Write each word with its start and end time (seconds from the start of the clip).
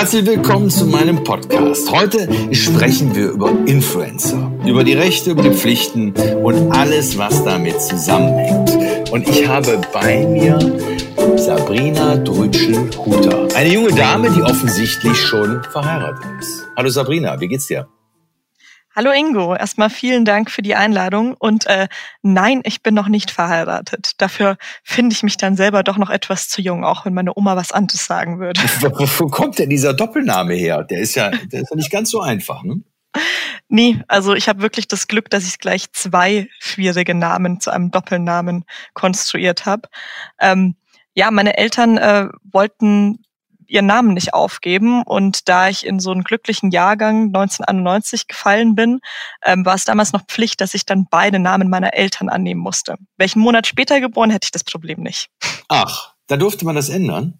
Herzlich 0.00 0.24
willkommen 0.24 0.70
zu 0.70 0.86
meinem 0.86 1.22
Podcast. 1.24 1.92
Heute 1.92 2.26
sprechen 2.54 3.14
wir 3.14 3.32
über 3.32 3.50
Influencer, 3.66 4.50
über 4.66 4.82
die 4.82 4.94
Rechte, 4.94 5.32
über 5.32 5.42
die 5.42 5.52
Pflichten 5.52 6.14
und 6.42 6.72
alles, 6.72 7.18
was 7.18 7.44
damit 7.44 7.78
zusammenhängt. 7.82 9.12
Und 9.12 9.28
ich 9.28 9.46
habe 9.46 9.78
bei 9.92 10.24
mir 10.24 10.58
Sabrina 11.36 12.16
Drütschel-Huter, 12.16 13.48
eine 13.54 13.74
junge 13.74 13.92
Dame, 13.92 14.30
die 14.30 14.40
offensichtlich 14.40 15.18
schon 15.18 15.62
verheiratet 15.64 16.24
ist. 16.40 16.66
Hallo 16.74 16.88
Sabrina, 16.88 17.38
wie 17.38 17.48
geht's 17.48 17.66
dir? 17.66 17.86
Hallo 18.96 19.12
Ingo, 19.12 19.54
erstmal 19.54 19.88
vielen 19.88 20.24
Dank 20.24 20.50
für 20.50 20.62
die 20.62 20.74
Einladung. 20.74 21.34
Und 21.38 21.66
äh, 21.66 21.86
nein, 22.22 22.60
ich 22.64 22.82
bin 22.82 22.92
noch 22.92 23.06
nicht 23.06 23.30
verheiratet. 23.30 24.12
Dafür 24.18 24.56
finde 24.82 25.14
ich 25.14 25.22
mich 25.22 25.36
dann 25.36 25.54
selber 25.56 25.84
doch 25.84 25.96
noch 25.96 26.10
etwas 26.10 26.48
zu 26.48 26.60
jung, 26.60 26.84
auch 26.84 27.04
wenn 27.04 27.14
meine 27.14 27.36
Oma 27.36 27.54
was 27.54 27.70
anderes 27.70 28.04
sagen 28.04 28.40
würde. 28.40 28.60
Wo, 28.80 28.90
wo 28.90 29.26
kommt 29.28 29.60
denn 29.60 29.70
dieser 29.70 29.94
Doppelname 29.94 30.54
her? 30.54 30.82
Der 30.82 30.98
ist 30.98 31.14
ja, 31.14 31.30
der 31.30 31.62
ist 31.62 31.70
ja 31.70 31.76
nicht 31.76 31.92
ganz 31.92 32.10
so 32.10 32.20
einfach, 32.20 32.64
ne? 32.64 32.82
Nee, 33.68 34.02
also 34.08 34.34
ich 34.34 34.48
habe 34.48 34.62
wirklich 34.62 34.88
das 34.88 35.06
Glück, 35.06 35.30
dass 35.30 35.46
ich 35.46 35.58
gleich 35.58 35.92
zwei 35.92 36.48
schwierige 36.58 37.14
Namen 37.14 37.60
zu 37.60 37.70
einem 37.70 37.92
Doppelnamen 37.92 38.64
konstruiert 38.94 39.66
habe. 39.66 39.88
Ähm, 40.40 40.74
ja, 41.14 41.30
meine 41.30 41.56
Eltern 41.56 41.96
äh, 41.96 42.28
wollten 42.42 43.24
ihren 43.70 43.86
Namen 43.86 44.14
nicht 44.14 44.34
aufgeben. 44.34 45.02
Und 45.02 45.48
da 45.48 45.68
ich 45.68 45.86
in 45.86 46.00
so 46.00 46.10
einen 46.10 46.24
glücklichen 46.24 46.70
Jahrgang 46.70 47.26
1991 47.26 48.28
gefallen 48.28 48.74
bin, 48.74 49.00
ähm, 49.44 49.64
war 49.64 49.74
es 49.74 49.84
damals 49.84 50.12
noch 50.12 50.26
Pflicht, 50.26 50.60
dass 50.60 50.74
ich 50.74 50.84
dann 50.84 51.06
beide 51.10 51.38
Namen 51.38 51.70
meiner 51.70 51.94
Eltern 51.94 52.28
annehmen 52.28 52.60
musste. 52.60 52.96
Welchen 53.16 53.40
Monat 53.40 53.66
später 53.66 54.00
geboren, 54.00 54.30
hätte 54.30 54.46
ich 54.46 54.52
das 54.52 54.64
Problem 54.64 55.00
nicht. 55.00 55.28
Ach, 55.68 56.14
da 56.26 56.36
durfte 56.36 56.64
man 56.64 56.76
das 56.76 56.88
ändern? 56.88 57.38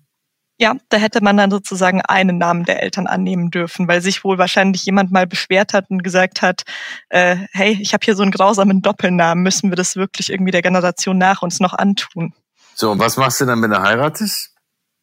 Ja, 0.58 0.76
da 0.90 0.98
hätte 0.98 1.24
man 1.24 1.38
dann 1.38 1.50
sozusagen 1.50 2.02
einen 2.02 2.36
Namen 2.36 2.64
der 2.64 2.82
Eltern 2.82 3.06
annehmen 3.06 3.50
dürfen, 3.50 3.88
weil 3.88 4.02
sich 4.02 4.24
wohl 4.24 4.36
wahrscheinlich 4.36 4.84
jemand 4.84 5.10
mal 5.10 5.26
beschwert 5.26 5.72
hat 5.72 5.88
und 5.88 6.04
gesagt 6.04 6.42
hat, 6.42 6.64
äh, 7.08 7.36
hey, 7.52 7.78
ich 7.80 7.94
habe 7.94 8.04
hier 8.04 8.14
so 8.14 8.22
einen 8.22 8.30
grausamen 8.30 8.82
Doppelnamen, 8.82 9.42
müssen 9.42 9.70
wir 9.70 9.76
das 9.76 9.96
wirklich 9.96 10.28
irgendwie 10.28 10.50
der 10.50 10.60
Generation 10.60 11.16
nach 11.16 11.40
uns 11.40 11.60
noch 11.60 11.72
antun? 11.72 12.34
So, 12.74 12.90
und 12.90 12.98
was 12.98 13.16
machst 13.16 13.40
du 13.40 13.46
dann, 13.46 13.62
wenn 13.62 13.70
du 13.70 13.80
heiratest? 13.80 14.54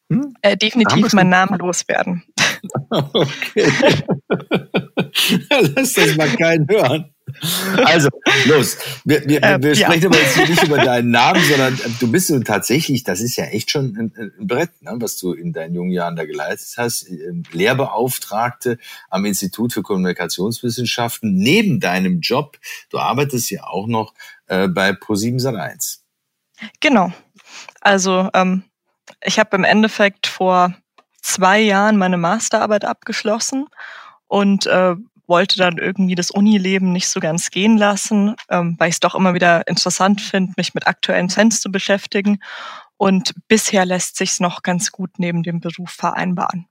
Hm? 0.09 0.33
Äh, 0.41 0.55
definitiv 0.58 1.13
meinen 1.13 1.30
Namen 1.30 1.59
loswerden. 1.59 2.23
okay. 2.89 3.72
Lass 5.75 5.94
das 5.94 6.16
mal 6.16 6.30
keinen 6.30 6.67
hören. 6.69 7.13
Also, 7.86 8.08
los. 8.45 8.78
Wir, 9.03 9.28
wir, 9.28 9.44
äh, 9.44 9.61
wir 9.61 9.75
sprechen 9.75 10.03
ja. 10.03 10.09
aber 10.09 10.19
jetzt 10.19 10.38
nicht 10.38 10.63
über 10.63 10.78
deinen 10.78 11.11
Namen, 11.11 11.44
sondern 11.44 11.73
äh, 11.73 11.89
du 12.00 12.09
bist 12.09 12.28
so 12.28 12.39
tatsächlich, 12.39 13.03
das 13.03 13.19
ist 13.19 13.35
ja 13.35 13.45
echt 13.45 13.69
schon 13.69 13.95
ein, 13.97 14.13
ein 14.17 14.47
Brett, 14.47 14.81
ne, 14.81 14.95
was 14.95 15.17
du 15.17 15.33
in 15.33 15.52
deinen 15.52 15.75
jungen 15.75 15.91
Jahren 15.91 16.16
da 16.16 16.25
geleistet 16.25 16.78
hast. 16.78 17.09
Ähm, 17.09 17.44
Lehrbeauftragte 17.52 18.78
am 19.09 19.25
Institut 19.25 19.73
für 19.73 19.83
Kommunikationswissenschaften. 19.83 21.35
Neben 21.35 21.80
deinem 21.80 22.22
Job, 22.22 22.58
du 22.89 22.97
arbeitest 22.97 23.52
ja 23.52 23.66
auch 23.66 23.88
noch 23.88 24.13
äh, 24.47 24.67
bei 24.69 24.91
Pro7 24.91 25.41
Sat1. 25.41 26.00
Genau. 26.80 27.11
Also 27.81 28.30
ähm, 28.33 28.63
ich 29.23 29.39
habe 29.39 29.55
im 29.55 29.63
Endeffekt 29.63 30.27
vor 30.27 30.73
zwei 31.22 31.59
Jahren 31.59 31.97
meine 31.97 32.17
Masterarbeit 32.17 32.86
abgeschlossen 32.86 33.67
und 34.27 34.66
äh, 34.66 34.95
wollte 35.27 35.58
dann 35.58 35.77
irgendwie 35.77 36.16
das 36.16 36.31
Unileben 36.31 36.91
nicht 36.91 37.09
so 37.09 37.19
ganz 37.19 37.50
gehen 37.50 37.78
lassen, 37.78 38.35
ähm, 38.50 38.75
weil 38.80 38.89
ich 38.89 38.95
es 38.95 39.00
doch 39.00 39.16
immer 39.16 39.33
wieder 39.33 39.67
interessant 39.67 40.22
finde, 40.22 40.53
mich 40.58 40.73
mit 40.73 40.88
aktuellen 40.88 41.28
Trends 41.28 41.59
zu 41.59 41.72
beschäftigen. 41.72 42.39
Und 42.95 43.35
bisher 43.47 43.85
lässt 43.85 44.17
sich's 44.17 44.39
noch 44.39 44.63
ganz 44.63 44.91
gut 44.91 45.11
neben 45.17 45.44
dem 45.44 45.59
Beruf 45.59 45.91
vereinbaren. 45.91 46.67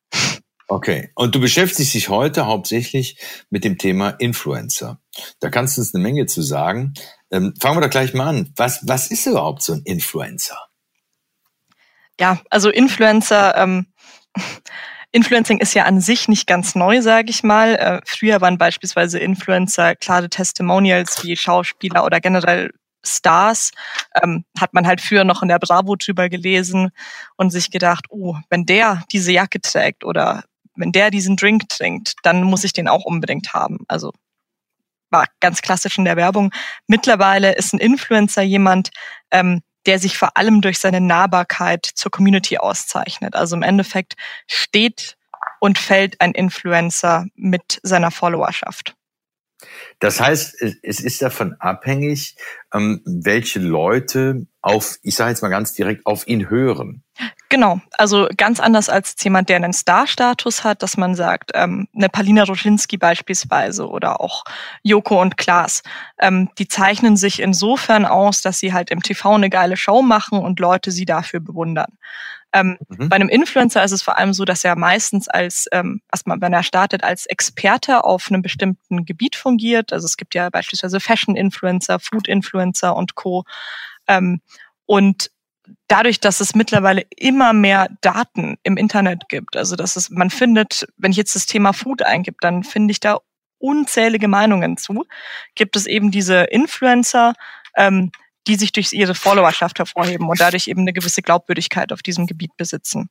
Okay. 0.69 1.11
Und 1.15 1.35
du 1.35 1.41
beschäftigst 1.41 1.95
dich 1.95 2.09
heute 2.09 2.47
hauptsächlich 2.47 3.19
mit 3.51 3.63
dem 3.63 3.79
Thema 3.79 4.11
Influencer. 4.11 5.01
Da 5.39 5.51
kannst 5.51 5.77
du 5.77 5.83
uns 5.83 5.95
eine 5.95 6.03
Menge 6.03 6.27
zu 6.27 6.43
sagen. 6.43 6.95
Ähm, 7.31 7.55
fangen 7.61 7.77
wir 7.77 7.83
doch 7.83 7.91
gleich 7.91 8.15
mal 8.15 8.27
an. 8.27 8.53
Was, 8.57 8.81
was 8.83 9.11
ist 9.11 9.27
überhaupt 9.27 9.63
so 9.63 9.75
ein 9.75 9.83
Influencer? 9.85 10.59
Ja, 12.21 12.41
also 12.51 12.71
Influencer, 12.71 13.57
ähm, 13.57 13.87
Influencing 15.13 15.59
ist 15.59 15.73
ja 15.75 15.85
an 15.85 16.01
sich 16.01 16.29
nicht 16.29 16.47
ganz 16.47 16.75
neu, 16.75 17.01
sage 17.01 17.31
ich 17.31 17.43
mal. 17.43 17.75
Äh, 17.77 18.01
früher 18.05 18.41
waren 18.41 18.59
beispielsweise 18.59 19.19
Influencer 19.19 19.95
klare 19.95 20.29
Testimonials 20.29 21.23
wie 21.25 21.37
Schauspieler 21.37 22.05
oder 22.05 22.21
generell 22.21 22.71
Stars. 23.03 23.71
Ähm, 24.21 24.45
hat 24.59 24.75
man 24.75 24.87
halt 24.87 25.01
früher 25.01 25.25
noch 25.25 25.43
in 25.43 25.49
der 25.49 25.59
Bravo 25.59 25.97
drüber 25.97 26.29
gelesen 26.29 26.91
und 27.37 27.51
sich 27.51 27.71
gedacht, 27.71 28.07
oh, 28.11 28.37
wenn 28.51 28.67
der 28.67 29.05
diese 29.13 29.33
Jacke 29.33 29.61
trägt 29.61 30.05
oder 30.05 30.45
wenn 30.75 30.93
der 30.93 31.11
diesen 31.11 31.37
Drink 31.37 31.69
trinkt, 31.69 32.15
dann 32.23 32.43
muss 32.43 32.65
ich 32.65 32.73
den 32.73 32.89
auch 32.89 33.05
unbedingt 33.05 33.55
haben. 33.55 33.79
Also 33.89 34.13
war 35.11 35.27
ganz 35.41 35.63
klassisch 35.63 35.99
in 35.99 36.05
der 36.05 36.17
Werbung. 36.17 36.53
Mittlerweile 36.87 37.55
ist 37.55 37.73
ein 37.73 37.79
Influencer 37.79 38.43
jemand, 38.43 38.91
ähm, 39.31 39.63
der 39.87 39.99
sich 39.99 40.19
vor 40.19 40.37
allem 40.37 40.61
durch 40.61 40.79
seine 40.79 41.01
Nahbarkeit 41.01 41.87
zur 41.87 42.11
Community 42.11 42.59
auszeichnet. 42.59 43.35
Also 43.35 43.57
im 43.57 43.63
Endeffekt 43.63 44.15
steht 44.47 45.17
und 45.61 45.79
fällt 45.79 46.21
ein 46.21 46.33
Influencer 46.33 47.27
mit 47.35 47.81
seiner 47.83 48.11
Followerschaft. 48.11 48.95
Das 50.01 50.21
heißt, 50.21 50.63
es 50.83 51.01
ist 51.01 51.23
davon 51.23 51.55
abhängig, 51.59 52.37
ähm, 52.75 53.01
welche 53.07 53.59
Leute 53.59 54.47
auf, 54.61 54.99
ich 55.03 55.15
sage 55.15 55.31
jetzt 55.31 55.43
mal 55.43 55.49
ganz 55.49 55.73
direkt, 55.73 56.05
auf 56.05 56.27
ihn 56.27 56.51
hören. 56.51 57.03
Genau, 57.49 57.81
also 57.93 58.29
ganz 58.37 58.61
anders 58.61 58.89
als 58.89 59.15
jemand, 59.23 59.49
der 59.49 59.57
einen 59.57 59.73
Star-Status 59.73 60.65
hat, 60.65 60.83
dass 60.83 60.97
man 60.97 61.15
sagt, 61.15 61.53
ähm, 61.55 61.89
eine 61.95 62.09
Palina 62.09 62.43
Roschinski 62.43 62.99
beispielsweise 62.99 63.89
oder 63.89 64.21
auch 64.21 64.45
Joko 64.83 65.23
und 65.23 65.39
Klaas, 65.39 65.83
ähm, 66.19 66.51
die 66.59 66.69
zeichnen 66.69 67.17
sich 67.17 67.41
insofern 67.41 68.05
aus, 68.05 68.43
dass 68.43 68.59
sie 68.59 68.73
halt 68.73 68.91
im 68.91 69.03
TV 69.03 69.35
eine 69.35 69.49
geile 69.49 69.77
Show 69.77 70.03
machen 70.03 70.39
und 70.39 70.61
Leute 70.61 70.91
sie 70.91 71.07
dafür 71.07 71.41
bewundern. 71.41 71.97
Ähm, 72.53 72.79
mhm. 72.89 73.09
Bei 73.09 73.17
einem 73.17 73.29
Influencer 73.29 73.85
ist 73.85 73.93
es 73.93 74.03
vor 74.03 74.19
allem 74.19 74.33
so, 74.33 74.45
dass 74.45 74.65
er 74.65 74.77
meistens 74.77 75.29
als, 75.29 75.67
ähm, 75.73 76.01
erstmal, 76.13 76.41
wenn 76.41 76.53
er 76.53 76.63
startet, 76.63 77.05
als 77.05 77.27
Experte 77.27 78.05
auf 78.05 78.29
einem 78.29 78.43
bestimmten 78.43 79.05
Gebiet 79.05 79.37
fungiert. 79.37 79.93
Also 79.93 80.07
es 80.07 80.17
gibt 80.17 80.35
ja 80.35 80.49
beispielsweise 80.51 81.01
Fashion-Influencer, 81.01 81.99
Food-Influencer 81.99 82.95
und 82.97 83.15
Co. 83.15 83.45
Ähm, 84.09 84.41
und 84.87 85.31
dadurch, 85.89 86.21
dass 86.21 86.41
es 86.41 86.55
mittlerweile 86.55 87.03
immer 87.17 87.53
mehr 87.53 87.89
Daten 88.01 88.57
im 88.63 88.77
Internet 88.77 89.29
gibt, 89.29 89.57
also 89.57 89.77
dass 89.77 89.97
es, 89.97 90.11
man 90.11 90.31
findet, 90.31 90.87
wenn 90.97 91.11
ich 91.11 91.17
jetzt 91.17 91.35
das 91.35 91.47
Thema 91.47 91.73
Food 91.73 92.03
eingib, 92.03 92.41
dann 92.41 92.63
finde 92.63 92.93
ich 92.93 93.01
da 93.01 93.19
unzählige 93.59 94.29
Meinungen 94.29 94.77
zu, 94.77 95.05
gibt 95.55 95.77
es 95.77 95.87
eben 95.87 96.11
diese 96.11 96.45
Influencer, 96.45 97.35
ähm, 97.77 98.13
die 98.47 98.57
sich 98.57 98.73
durch 98.73 98.93
ihre 98.93 99.15
Followerschaft 99.15 99.79
hervorheben 99.79 100.29
und 100.29 100.41
dadurch 100.41 100.69
eben 100.69 100.83
eine 100.83 100.93
gewisse 100.93 101.23
Glaubwürdigkeit 101.23 101.93
auf 101.93 102.03
diesem 102.03 102.27
Gebiet 102.27 102.57
besitzen. 102.57 103.09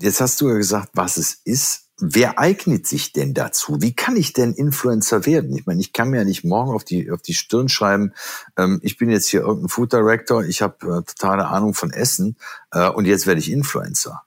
Jetzt 0.00 0.20
hast 0.20 0.40
du 0.40 0.48
ja 0.48 0.56
gesagt, 0.56 0.90
was 0.94 1.16
es 1.16 1.34
ist. 1.44 1.86
Wer 2.02 2.38
eignet 2.38 2.86
sich 2.86 3.12
denn 3.12 3.34
dazu? 3.34 3.82
Wie 3.82 3.92
kann 3.94 4.16
ich 4.16 4.32
denn 4.32 4.54
Influencer 4.54 5.26
werden? 5.26 5.54
Ich 5.54 5.66
meine, 5.66 5.80
ich 5.80 5.92
kann 5.92 6.08
mir 6.08 6.18
ja 6.18 6.24
nicht 6.24 6.44
morgen 6.44 6.72
auf 6.72 6.82
die, 6.82 7.10
auf 7.10 7.20
die 7.20 7.34
Stirn 7.34 7.68
schreiben, 7.68 8.14
ähm, 8.56 8.80
ich 8.82 8.96
bin 8.96 9.10
jetzt 9.10 9.28
hier 9.28 9.40
irgendein 9.40 9.68
Food 9.68 9.92
Director, 9.92 10.42
ich 10.42 10.62
habe 10.62 10.76
äh, 10.86 11.02
totale 11.02 11.48
Ahnung 11.48 11.74
von 11.74 11.92
Essen 11.92 12.38
äh, 12.70 12.88
und 12.88 13.04
jetzt 13.04 13.26
werde 13.26 13.40
ich 13.40 13.50
Influencer. 13.50 14.22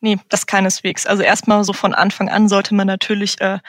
Nee, 0.00 0.18
das 0.28 0.46
keineswegs. 0.46 1.06
Also 1.06 1.22
erstmal 1.22 1.62
so 1.62 1.72
von 1.72 1.94
Anfang 1.94 2.28
an 2.28 2.48
sollte 2.48 2.74
man 2.74 2.88
natürlich 2.88 3.40
äh, 3.40 3.60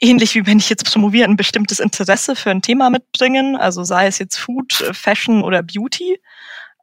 ähnlich 0.00 0.34
wie 0.34 0.46
wenn 0.46 0.58
ich 0.58 0.68
jetzt 0.68 0.90
promoviere, 0.90 1.28
ein 1.28 1.36
bestimmtes 1.36 1.80
Interesse 1.80 2.36
für 2.36 2.50
ein 2.50 2.62
Thema 2.62 2.90
mitbringen, 2.90 3.56
also 3.56 3.84
sei 3.84 4.06
es 4.06 4.18
jetzt 4.18 4.36
Food, 4.36 4.72
Fashion 4.92 5.42
oder 5.42 5.62
Beauty. 5.62 6.20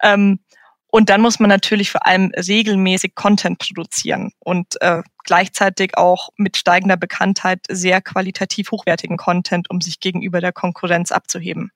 Ähm, 0.01 0.39
und 0.87 1.09
dann 1.09 1.21
muss 1.21 1.39
man 1.39 1.49
natürlich 1.49 1.89
vor 1.89 2.05
allem 2.05 2.31
regelmäßig 2.35 3.15
Content 3.15 3.57
produzieren 3.57 4.31
und 4.39 4.79
äh, 4.81 5.01
gleichzeitig 5.23 5.97
auch 5.97 6.29
mit 6.37 6.55
steigender 6.55 6.97
Bekanntheit 6.97 7.61
sehr 7.67 7.99
qualitativ 7.99 8.69
hochwertigen 8.69 9.17
Content, 9.17 9.71
um 9.71 9.81
sich 9.81 9.99
gegenüber 9.99 10.39
der 10.39 10.51
Konkurrenz 10.51 11.11
abzuheben. 11.11 11.71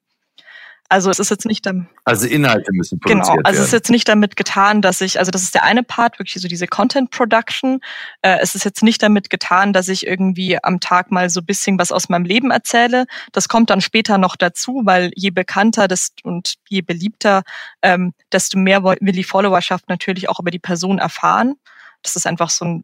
Also 0.89 1.09
es 1.09 1.19
ist 1.19 1.29
jetzt 1.29 1.45
nicht 1.45 1.65
damit. 1.65 1.87
Also 2.05 2.27
Inhalte 2.27 2.71
müssen 2.71 2.99
produziert 2.99 3.25
Genau, 3.25 3.41
also 3.43 3.43
werden. 3.43 3.55
es 3.55 3.67
ist 3.67 3.73
jetzt 3.73 3.89
nicht 3.89 4.07
damit 4.07 4.37
getan, 4.37 4.81
dass 4.81 5.01
ich, 5.01 5.19
also 5.19 5.31
das 5.31 5.43
ist 5.43 5.53
der 5.53 5.63
eine 5.63 5.83
Part, 5.83 6.17
wirklich 6.17 6.41
so 6.41 6.47
diese 6.47 6.67
Content 6.67 7.11
Production. 7.11 7.81
Äh, 8.21 8.37
es 8.41 8.55
ist 8.55 8.63
jetzt 8.63 8.83
nicht 8.83 9.03
damit 9.03 9.29
getan, 9.29 9.73
dass 9.73 9.89
ich 9.89 10.07
irgendwie 10.07 10.63
am 10.63 10.79
Tag 10.79 11.11
mal 11.11 11.29
so 11.29 11.41
bisschen 11.41 11.77
was 11.77 11.91
aus 11.91 12.07
meinem 12.07 12.23
Leben 12.23 12.51
erzähle. 12.51 13.05
Das 13.33 13.49
kommt 13.49 13.69
dann 13.69 13.81
später 13.81 14.17
noch 14.17 14.37
dazu, 14.37 14.81
weil 14.85 15.11
je 15.15 15.29
bekannter 15.31 15.89
das 15.89 16.13
und 16.23 16.55
je 16.69 16.81
beliebter, 16.81 17.43
ähm, 17.81 18.13
desto 18.31 18.57
mehr 18.57 18.83
will 18.83 18.97
die 19.11 19.23
Followerschaft 19.25 19.89
natürlich 19.89 20.29
auch 20.29 20.39
über 20.39 20.51
die 20.51 20.59
Person 20.59 20.99
erfahren. 20.99 21.55
Das 22.01 22.15
ist 22.15 22.25
einfach 22.25 22.49
so 22.49 22.63
ein 22.65 22.83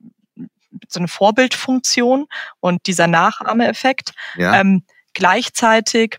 so 0.89 0.99
eine 0.99 1.07
Vorbildfunktion 1.07 2.25
und 2.59 2.87
dieser 2.87 3.07
Nachahmeeffekt. 3.07 4.11
Ja. 4.35 4.59
Ähm, 4.59 4.83
gleichzeitig 5.13 6.17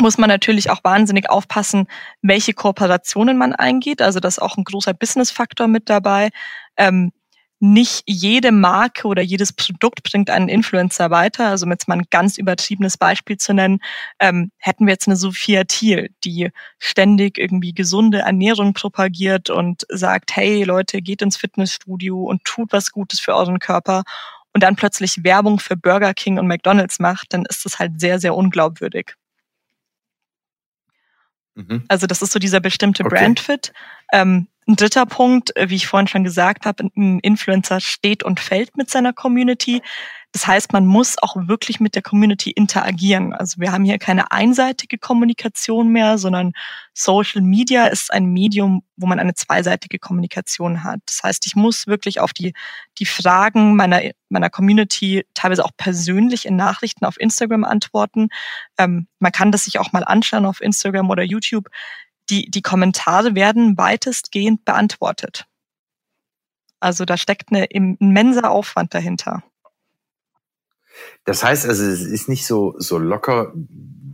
muss 0.00 0.18
man 0.18 0.28
natürlich 0.28 0.70
auch 0.70 0.82
wahnsinnig 0.84 1.30
aufpassen, 1.30 1.86
welche 2.22 2.54
Kooperationen 2.54 3.38
man 3.38 3.54
eingeht. 3.54 4.02
Also 4.02 4.20
das 4.20 4.34
ist 4.34 4.42
auch 4.42 4.56
ein 4.56 4.64
großer 4.64 4.94
Business-Faktor 4.94 5.68
mit 5.68 5.88
dabei. 5.90 6.30
Ähm, 6.76 7.12
nicht 7.60 8.04
jede 8.06 8.52
Marke 8.52 9.08
oder 9.08 9.20
jedes 9.20 9.52
Produkt 9.52 10.04
bringt 10.04 10.30
einen 10.30 10.48
Influencer 10.48 11.10
weiter. 11.10 11.48
Also 11.48 11.66
um 11.66 11.72
jetzt 11.72 11.88
mal 11.88 11.98
ein 11.98 12.06
ganz 12.10 12.38
übertriebenes 12.38 12.96
Beispiel 12.96 13.36
zu 13.36 13.52
nennen, 13.52 13.80
ähm, 14.20 14.52
hätten 14.58 14.86
wir 14.86 14.92
jetzt 14.92 15.08
eine 15.08 15.16
Sophia 15.16 15.64
Thiel, 15.64 16.10
die 16.24 16.50
ständig 16.78 17.36
irgendwie 17.36 17.72
gesunde 17.74 18.20
Ernährung 18.20 18.74
propagiert 18.74 19.50
und 19.50 19.84
sagt, 19.88 20.36
hey 20.36 20.62
Leute, 20.62 21.02
geht 21.02 21.20
ins 21.20 21.36
Fitnessstudio 21.36 22.22
und 22.22 22.44
tut 22.44 22.72
was 22.72 22.92
Gutes 22.92 23.18
für 23.18 23.34
euren 23.34 23.58
Körper 23.58 24.04
und 24.54 24.62
dann 24.62 24.76
plötzlich 24.76 25.24
Werbung 25.24 25.58
für 25.58 25.76
Burger 25.76 26.14
King 26.14 26.38
und 26.38 26.46
McDonald's 26.46 26.98
macht, 26.98 27.32
dann 27.32 27.44
ist 27.44 27.64
das 27.64 27.78
halt 27.78 28.00
sehr, 28.00 28.18
sehr 28.18 28.34
unglaubwürdig. 28.34 29.14
Mhm. 31.58 31.84
Also 31.88 32.06
das 32.06 32.22
ist 32.22 32.32
so 32.32 32.38
dieser 32.38 32.60
bestimmte 32.60 33.04
okay. 33.04 33.16
Brandfit. 33.16 33.72
Ähm, 34.12 34.46
ein 34.68 34.76
dritter 34.76 35.06
Punkt, 35.06 35.56
äh, 35.56 35.70
wie 35.70 35.76
ich 35.76 35.86
vorhin 35.86 36.06
schon 36.06 36.24
gesagt 36.24 36.66
habe, 36.66 36.84
ein 36.96 37.18
Influencer 37.20 37.80
steht 37.80 38.22
und 38.22 38.38
fällt 38.38 38.76
mit 38.76 38.90
seiner 38.90 39.12
Community. 39.12 39.82
Das 40.32 40.46
heißt, 40.46 40.72
man 40.74 40.86
muss 40.86 41.16
auch 41.22 41.36
wirklich 41.48 41.80
mit 41.80 41.94
der 41.94 42.02
Community 42.02 42.50
interagieren. 42.50 43.32
Also 43.32 43.60
wir 43.60 43.72
haben 43.72 43.84
hier 43.84 43.98
keine 43.98 44.30
einseitige 44.30 44.98
Kommunikation 44.98 45.88
mehr, 45.88 46.18
sondern 46.18 46.52
Social 46.92 47.40
Media 47.40 47.86
ist 47.86 48.12
ein 48.12 48.26
Medium, 48.26 48.82
wo 48.96 49.06
man 49.06 49.18
eine 49.18 49.34
zweiseitige 49.34 49.98
Kommunikation 49.98 50.84
hat. 50.84 51.00
Das 51.06 51.22
heißt, 51.22 51.46
ich 51.46 51.56
muss 51.56 51.86
wirklich 51.86 52.20
auf 52.20 52.34
die, 52.34 52.52
die 52.98 53.06
Fragen 53.06 53.74
meiner, 53.74 54.02
meiner 54.28 54.50
Community 54.50 55.24
teilweise 55.32 55.64
auch 55.64 55.72
persönlich 55.76 56.44
in 56.44 56.56
Nachrichten 56.56 57.06
auf 57.06 57.18
Instagram 57.18 57.64
antworten. 57.64 58.28
Ähm, 58.76 59.08
man 59.18 59.32
kann 59.32 59.50
das 59.50 59.64
sich 59.64 59.78
auch 59.78 59.92
mal 59.92 60.04
anschauen 60.04 60.44
auf 60.44 60.60
Instagram 60.60 61.08
oder 61.08 61.22
YouTube 61.22 61.68
die, 62.30 62.50
die 62.50 62.62
Kommentare 62.62 63.34
werden 63.34 63.78
weitestgehend 63.78 64.64
beantwortet. 64.64 65.46
Also 66.80 67.04
da 67.04 67.16
steckt 67.16 67.50
eine 67.50 67.64
immenser 67.66 68.50
Aufwand 68.50 68.94
dahinter. 68.94 69.42
Das 71.24 71.42
heißt 71.44 71.66
also, 71.66 71.84
es 71.84 72.02
ist 72.02 72.28
nicht 72.28 72.46
so, 72.46 72.74
so 72.78 72.98
locker, 72.98 73.52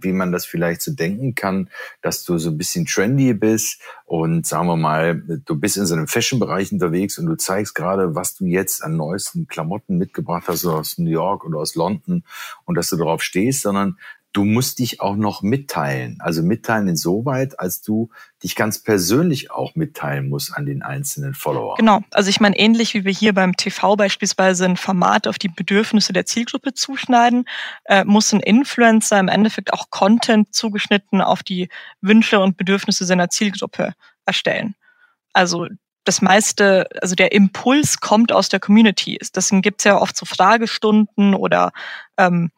wie 0.04 0.12
man 0.12 0.30
das 0.30 0.46
vielleicht 0.46 0.82
so 0.82 0.92
denken 0.92 1.34
kann, 1.34 1.70
dass 2.02 2.24
du 2.24 2.38
so 2.38 2.50
ein 2.50 2.58
bisschen 2.58 2.86
trendy 2.86 3.32
bist 3.34 3.80
und 4.04 4.46
sagen 4.46 4.68
wir 4.68 4.76
mal, 4.76 5.20
du 5.44 5.58
bist 5.58 5.76
in 5.76 5.86
so 5.86 5.94
einem 5.94 6.06
Fashion-Bereich 6.06 6.70
unterwegs 6.72 7.18
und 7.18 7.26
du 7.26 7.36
zeigst 7.36 7.74
gerade, 7.74 8.14
was 8.14 8.34
du 8.34 8.44
jetzt 8.44 8.84
an 8.84 8.96
neuesten 8.96 9.48
Klamotten 9.48 9.98
mitgebracht 9.98 10.44
hast 10.46 10.66
aus 10.66 10.98
New 10.98 11.10
York 11.10 11.44
oder 11.44 11.58
aus 11.58 11.74
London 11.74 12.24
und 12.64 12.76
dass 12.76 12.90
du 12.90 12.96
darauf 12.96 13.22
stehst, 13.22 13.62
sondern 13.62 13.96
du 14.34 14.44
musst 14.44 14.80
dich 14.80 15.00
auch 15.00 15.14
noch 15.14 15.42
mitteilen. 15.42 16.18
Also 16.18 16.42
mitteilen 16.42 16.88
insoweit, 16.88 17.58
als 17.60 17.80
du 17.82 18.10
dich 18.42 18.56
ganz 18.56 18.80
persönlich 18.80 19.52
auch 19.52 19.76
mitteilen 19.76 20.28
musst 20.28 20.54
an 20.56 20.66
den 20.66 20.82
einzelnen 20.82 21.34
Follower. 21.34 21.76
Genau. 21.76 22.00
Also 22.10 22.30
ich 22.30 22.40
meine, 22.40 22.58
ähnlich 22.58 22.94
wie 22.94 23.04
wir 23.04 23.12
hier 23.12 23.32
beim 23.32 23.56
TV 23.56 23.94
beispielsweise 23.94 24.64
ein 24.64 24.76
Format 24.76 25.28
auf 25.28 25.38
die 25.38 25.48
Bedürfnisse 25.48 26.12
der 26.12 26.26
Zielgruppe 26.26 26.74
zuschneiden, 26.74 27.44
äh, 27.84 28.04
muss 28.04 28.32
ein 28.32 28.40
Influencer 28.40 29.20
im 29.20 29.28
Endeffekt 29.28 29.72
auch 29.72 29.90
Content 29.90 30.52
zugeschnitten 30.52 31.20
auf 31.20 31.44
die 31.44 31.68
Wünsche 32.00 32.40
und 32.40 32.56
Bedürfnisse 32.56 33.04
seiner 33.04 33.30
Zielgruppe 33.30 33.94
erstellen. 34.26 34.74
Also 35.32 35.68
das 36.02 36.22
meiste, 36.22 36.88
also 37.00 37.14
der 37.14 37.30
Impuls 37.32 38.00
kommt 38.00 38.32
aus 38.32 38.48
der 38.48 38.60
Community. 38.60 39.18
Deswegen 39.34 39.62
gibt's 39.62 39.84
ja 39.84 39.96
oft 39.96 40.16
so 40.16 40.26
Fragestunden 40.26 41.34
oder 41.34 41.72
ähm, 42.18 42.50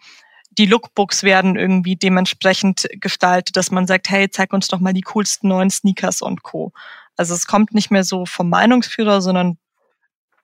die 0.58 0.66
Lookbooks 0.66 1.22
werden 1.22 1.56
irgendwie 1.56 1.96
dementsprechend 1.96 2.88
gestaltet, 2.92 3.56
dass 3.56 3.70
man 3.70 3.86
sagt, 3.86 4.08
hey, 4.08 4.30
zeig 4.30 4.52
uns 4.52 4.68
doch 4.68 4.80
mal 4.80 4.92
die 4.92 5.02
coolsten 5.02 5.48
neuen 5.48 5.70
Sneakers 5.70 6.22
und 6.22 6.42
Co. 6.42 6.72
Also 7.16 7.34
es 7.34 7.46
kommt 7.46 7.74
nicht 7.74 7.90
mehr 7.90 8.04
so 8.04 8.26
vom 8.26 8.48
Meinungsführer, 8.48 9.20
sondern 9.20 9.58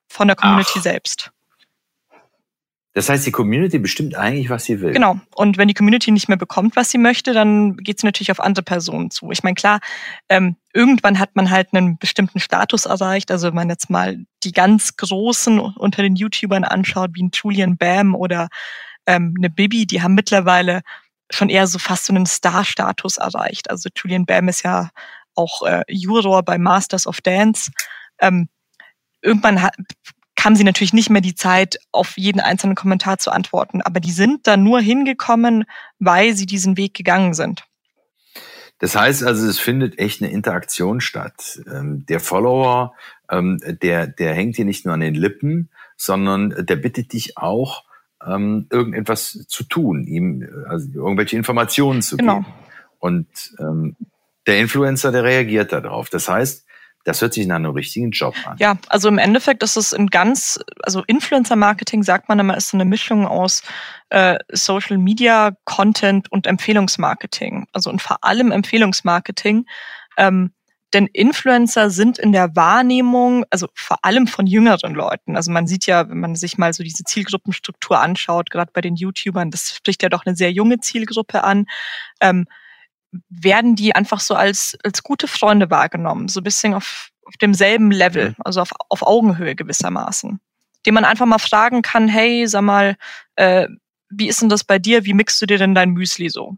von 0.07 0.27
der 0.27 0.35
Community 0.35 0.75
Ach. 0.77 0.83
selbst. 0.83 1.31
Das 2.95 3.09
heißt, 3.09 3.25
die 3.25 3.31
Community 3.31 3.79
bestimmt 3.79 4.13
eigentlich, 4.15 4.51
was 4.51 4.65
sie 4.65 4.79
will. 4.79 4.93
Genau. 4.93 5.19
Und 5.33 5.57
wenn 5.57 5.67
die 5.67 5.73
Community 5.73 6.11
nicht 6.11 6.27
mehr 6.27 6.37
bekommt, 6.37 6.75
was 6.75 6.91
sie 6.91 6.99
möchte, 6.99 7.33
dann 7.33 7.75
geht 7.77 7.99
sie 7.99 8.05
natürlich 8.05 8.29
auf 8.29 8.39
andere 8.39 8.63
Personen 8.63 9.09
zu. 9.09 9.31
Ich 9.31 9.41
meine, 9.41 9.55
klar, 9.55 9.79
ähm, 10.29 10.57
irgendwann 10.73 11.17
hat 11.17 11.35
man 11.35 11.49
halt 11.49 11.69
einen 11.73 11.97
bestimmten 11.97 12.39
Status 12.39 12.85
erreicht. 12.85 13.31
Also 13.31 13.47
wenn 13.47 13.55
man 13.55 13.69
jetzt 13.69 13.89
mal 13.89 14.23
die 14.43 14.51
ganz 14.51 14.95
Großen 14.95 15.59
unter 15.59 16.03
den 16.03 16.15
YouTubern 16.15 16.63
anschaut, 16.63 17.11
wie 17.15 17.23
ein 17.23 17.31
Julian 17.33 17.77
Bam 17.77 18.13
oder 18.13 18.49
ähm, 19.05 19.35
eine 19.37 19.49
Bibi, 19.49 19.85
die 19.85 20.01
haben 20.01 20.15
mittlerweile 20.15 20.81
schon 21.29 21.49
eher 21.49 21.67
so 21.67 21.79
fast 21.79 22.05
so 22.05 22.13
einen 22.13 22.25
Star-Status 22.25 23.17
erreicht. 23.17 23.69
Also 23.69 23.89
Julian 23.95 24.25
Bam 24.25 24.47
ist 24.47 24.63
ja 24.63 24.89
auch 25.35 25.63
äh, 25.63 25.83
Juror 25.87 26.43
bei 26.43 26.57
Masters 26.57 27.07
of 27.07 27.21
Dance. 27.21 27.71
Ähm, 28.19 28.49
irgendwann 29.21 29.61
hat, 29.61 29.73
kam 30.35 30.55
sie 30.55 30.63
natürlich 30.63 30.93
nicht 30.93 31.09
mehr 31.09 31.21
die 31.21 31.35
Zeit, 31.35 31.77
auf 31.91 32.17
jeden 32.17 32.39
einzelnen 32.39 32.75
Kommentar 32.75 33.17
zu 33.17 33.31
antworten. 33.31 33.81
Aber 33.81 33.99
die 33.99 34.11
sind 34.11 34.45
da 34.47 34.57
nur 34.57 34.79
hingekommen, 34.81 35.65
weil 35.99 36.35
sie 36.35 36.45
diesen 36.45 36.77
Weg 36.77 36.93
gegangen 36.93 37.33
sind. 37.33 37.63
Das 38.79 38.95
heißt 38.95 39.23
also, 39.23 39.47
es 39.47 39.59
findet 39.59 39.97
echt 39.99 40.21
eine 40.21 40.31
Interaktion 40.31 40.99
statt. 40.99 41.61
Ähm, 41.71 42.05
der 42.07 42.19
Follower, 42.19 42.93
ähm, 43.31 43.59
der, 43.81 44.07
der 44.07 44.33
hängt 44.33 44.57
dir 44.57 44.65
nicht 44.65 44.85
nur 44.85 44.93
an 44.93 44.99
den 44.99 45.15
Lippen, 45.15 45.69
sondern 45.95 46.53
der 46.65 46.75
bittet 46.75 47.13
dich 47.13 47.37
auch, 47.37 47.85
ähm, 48.27 48.67
irgendetwas 48.69 49.45
zu 49.47 49.63
tun, 49.63 50.05
ihm 50.05 50.47
also 50.67 50.89
irgendwelche 50.93 51.37
Informationen 51.37 52.01
zu 52.01 52.17
genau. 52.17 52.41
geben. 52.41 52.53
Und 52.99 53.27
ähm, 53.59 53.95
der 54.47 54.59
Influencer, 54.59 55.11
der 55.11 55.23
reagiert 55.23 55.71
darauf. 55.71 56.09
Das 56.09 56.29
heißt, 56.29 56.65
das 57.05 57.21
hört 57.21 57.33
sich 57.33 57.45
nach 57.47 57.57
einem 57.57 57.71
richtigen 57.71 58.11
Job 58.11 58.33
an. 58.45 58.55
Ja, 58.59 58.77
also 58.87 59.09
im 59.09 59.17
Endeffekt 59.17 59.61
ist 59.61 59.75
es 59.75 59.93
ein 59.93 60.07
ganz, 60.07 60.59
also 60.83 61.03
Influencer-Marketing 61.05 62.03
sagt 62.03 62.29
man 62.29 62.39
immer, 62.39 62.55
ist 62.55 62.69
so 62.69 62.77
eine 62.77 62.85
Mischung 62.85 63.27
aus 63.27 63.61
äh, 64.09 64.37
Social 64.51 64.97
Media, 64.97 65.51
Content 65.65 66.31
und 66.31 66.47
Empfehlungsmarketing. 66.47 67.67
Also 67.73 67.89
und 67.89 68.01
vor 68.01 68.23
allem 68.23 68.51
Empfehlungsmarketing. 68.51 69.65
Ähm, 70.17 70.53
denn 70.93 71.07
Influencer 71.07 71.89
sind 71.89 72.19
in 72.19 72.31
der 72.31 72.55
Wahrnehmung, 72.55 73.45
also 73.49 73.67
vor 73.73 73.97
allem 74.03 74.27
von 74.27 74.47
jüngeren 74.47 74.93
Leuten, 74.93 75.35
also 75.35 75.51
man 75.51 75.67
sieht 75.67 75.85
ja, 75.85 76.09
wenn 76.09 76.19
man 76.19 76.35
sich 76.35 76.57
mal 76.57 76.73
so 76.73 76.83
diese 76.83 77.03
Zielgruppenstruktur 77.03 77.99
anschaut, 77.99 78.49
gerade 78.49 78.71
bei 78.73 78.81
den 78.81 78.95
YouTubern, 78.95 79.51
das 79.51 79.75
spricht 79.75 80.03
ja 80.03 80.09
doch 80.09 80.25
eine 80.25 80.35
sehr 80.35 80.51
junge 80.51 80.79
Zielgruppe 80.79 81.43
an, 81.43 81.65
ähm, 82.21 82.45
werden 83.29 83.75
die 83.75 83.95
einfach 83.95 84.19
so 84.19 84.35
als, 84.35 84.77
als 84.83 85.03
gute 85.03 85.27
Freunde 85.27 85.69
wahrgenommen, 85.69 86.27
so 86.27 86.39
ein 86.39 86.43
bisschen 86.43 86.73
auf, 86.73 87.09
auf 87.25 87.35
demselben 87.37 87.91
Level, 87.91 88.35
also 88.39 88.61
auf, 88.61 88.71
auf 88.89 89.03
Augenhöhe 89.03 89.55
gewissermaßen, 89.55 90.39
dem 90.85 90.93
man 90.93 91.05
einfach 91.05 91.25
mal 91.25 91.39
fragen 91.39 91.81
kann, 91.81 92.07
hey, 92.07 92.47
sag 92.47 92.61
mal, 92.61 92.95
äh, 93.35 93.67
wie 94.09 94.27
ist 94.27 94.41
denn 94.41 94.49
das 94.49 94.63
bei 94.63 94.79
dir? 94.79 95.05
Wie 95.05 95.13
mixst 95.13 95.41
du 95.41 95.45
dir 95.45 95.57
denn 95.57 95.73
dein 95.73 95.91
Müsli 95.91 96.29
so? 96.29 96.57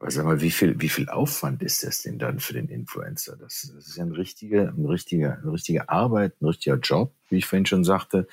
Aber 0.00 0.10
sag 0.10 0.24
mal, 0.24 0.40
wie 0.40 0.50
viel, 0.50 0.80
wie 0.80 0.88
viel 0.88 1.10
Aufwand 1.10 1.62
ist 1.62 1.84
das 1.84 2.00
denn 2.00 2.18
dann 2.18 2.40
für 2.40 2.54
den 2.54 2.68
Influencer? 2.70 3.36
Das, 3.36 3.70
das 3.76 3.86
ist 3.86 3.96
ja 3.98 4.04
ein 4.04 4.12
richtiger, 4.12 4.68
ein 4.68 4.86
richtiger, 4.86 5.38
eine 5.42 5.52
richtige 5.52 5.90
Arbeit, 5.90 6.40
ein 6.40 6.46
richtiger 6.46 6.76
Job, 6.76 7.12
wie 7.28 7.36
ich 7.36 7.44
vorhin 7.44 7.66
schon 7.66 7.84
sagte. 7.84 8.26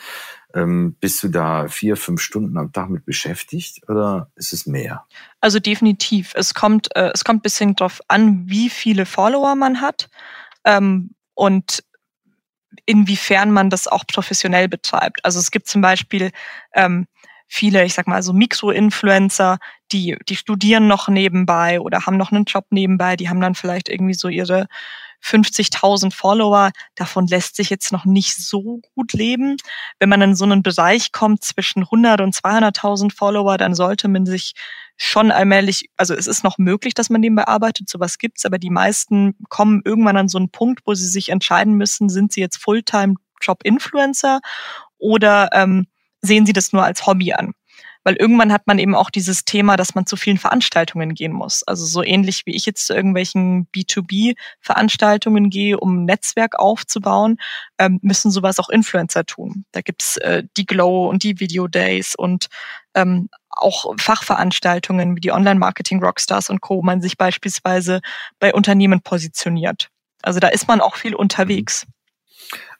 Ähm, 0.53 0.95
bist 1.01 1.21
du 1.23 1.27
da 1.27 1.67
vier, 1.67 1.97
fünf 1.97 2.21
Stunden 2.21 2.57
am 2.57 2.71
Tag 2.71 2.89
mit 2.89 3.05
beschäftigt 3.05 3.81
oder 3.89 4.31
ist 4.35 4.53
es 4.53 4.65
mehr? 4.65 5.05
Also 5.41 5.59
definitiv. 5.59 6.31
Es 6.35 6.53
kommt, 6.53 6.95
äh, 6.95 7.11
es 7.13 7.25
kommt 7.25 7.43
bisschen 7.43 7.75
drauf 7.75 7.99
an, 8.07 8.43
wie 8.47 8.69
viele 8.69 9.05
Follower 9.05 9.55
man 9.55 9.81
hat 9.81 10.09
ähm, 10.63 11.15
und 11.33 11.83
inwiefern 12.85 13.51
man 13.51 13.69
das 13.69 13.89
auch 13.89 14.07
professionell 14.07 14.69
betreibt. 14.69 15.19
Also 15.25 15.39
es 15.39 15.51
gibt 15.51 15.67
zum 15.67 15.81
Beispiel 15.81 16.31
ähm, 16.73 17.07
viele, 17.47 17.85
ich 17.85 17.93
sag 17.93 18.07
mal, 18.07 18.21
so 18.21 18.33
Mikro-Influencer, 18.33 19.57
die, 19.91 20.17
die 20.27 20.35
studieren 20.35 20.87
noch 20.87 21.07
nebenbei 21.07 21.79
oder 21.79 22.05
haben 22.05 22.17
noch 22.17 22.31
einen 22.31 22.45
Job 22.45 22.65
nebenbei, 22.69 23.15
die 23.15 23.29
haben 23.29 23.41
dann 23.41 23.55
vielleicht 23.55 23.89
irgendwie 23.89 24.13
so 24.13 24.27
ihre 24.27 24.67
50.000 25.23 26.13
Follower. 26.13 26.71
Davon 26.95 27.27
lässt 27.27 27.55
sich 27.55 27.69
jetzt 27.69 27.91
noch 27.91 28.05
nicht 28.05 28.35
so 28.35 28.81
gut 28.95 29.13
leben. 29.13 29.57
Wenn 29.99 30.09
man 30.09 30.21
in 30.21 30.35
so 30.35 30.45
einen 30.45 30.63
Bereich 30.63 31.11
kommt 31.11 31.43
zwischen 31.43 31.83
100 31.83 32.21
und 32.21 32.35
200.000 32.35 33.15
Follower, 33.15 33.57
dann 33.57 33.73
sollte 33.75 34.07
man 34.07 34.25
sich 34.25 34.53
schon 34.97 35.31
allmählich, 35.31 35.89
also 35.95 36.13
es 36.13 36.27
ist 36.27 36.43
noch 36.43 36.57
möglich, 36.57 36.93
dass 36.93 37.09
man 37.09 37.21
nebenbei 37.21 37.47
arbeitet, 37.47 37.87
sowas 37.87 38.17
gibt's, 38.17 38.45
aber 38.45 38.57
die 38.57 38.71
meisten 38.71 39.35
kommen 39.49 39.81
irgendwann 39.85 40.17
an 40.17 40.27
so 40.27 40.39
einen 40.39 40.49
Punkt, 40.49 40.81
wo 40.85 40.95
sie 40.95 41.07
sich 41.07 41.29
entscheiden 41.29 41.73
müssen, 41.73 42.09
sind 42.09 42.33
sie 42.33 42.41
jetzt 42.41 42.57
Fulltime-Job-Influencer 42.57 44.39
oder 44.97 45.49
ähm, 45.53 45.85
sehen 46.21 46.45
sie 46.45 46.53
das 46.53 46.73
nur 46.73 46.83
als 46.83 47.05
Hobby 47.05 47.33
an. 47.33 47.53
Weil 48.03 48.15
irgendwann 48.15 48.53
hat 48.53 48.67
man 48.67 48.79
eben 48.79 48.95
auch 48.95 49.09
dieses 49.09 49.43
Thema, 49.43 49.75
dass 49.75 49.93
man 49.93 50.05
zu 50.05 50.15
vielen 50.15 50.37
Veranstaltungen 50.37 51.13
gehen 51.13 51.33
muss. 51.33 51.63
Also 51.63 51.85
so 51.85 52.01
ähnlich 52.01 52.45
wie 52.45 52.55
ich 52.55 52.65
jetzt 52.65 52.87
zu 52.87 52.93
irgendwelchen 52.93 53.67
B2B-Veranstaltungen 53.75 55.49
gehe, 55.49 55.77
um 55.77 55.97
ein 55.97 56.05
Netzwerk 56.05 56.57
aufzubauen, 56.57 57.35
ähm, 57.77 57.99
müssen 58.01 58.31
sowas 58.31 58.59
auch 58.59 58.69
Influencer 58.69 59.25
tun. 59.25 59.65
Da 59.73 59.81
gibt's 59.81 60.15
äh, 60.17 60.43
die 60.55 60.65
Glow 60.65 61.09
und 61.09 61.23
die 61.23 61.41
Video 61.41 61.67
Days 61.67 62.15
und 62.15 62.47
ähm, 62.93 63.27
auch 63.49 63.93
Fachveranstaltungen 63.99 65.17
wie 65.17 65.21
die 65.21 65.33
Online-Marketing-Rockstars 65.33 66.49
und 66.49 66.61
Co., 66.61 66.77
wo 66.77 66.83
man 66.83 67.01
sich 67.01 67.17
beispielsweise 67.17 67.99
bei 68.39 68.53
Unternehmen 68.53 69.01
positioniert. 69.01 69.89
Also 70.21 70.39
da 70.39 70.47
ist 70.47 70.69
man 70.69 70.79
auch 70.79 70.95
viel 70.95 71.13
unterwegs. 71.13 71.85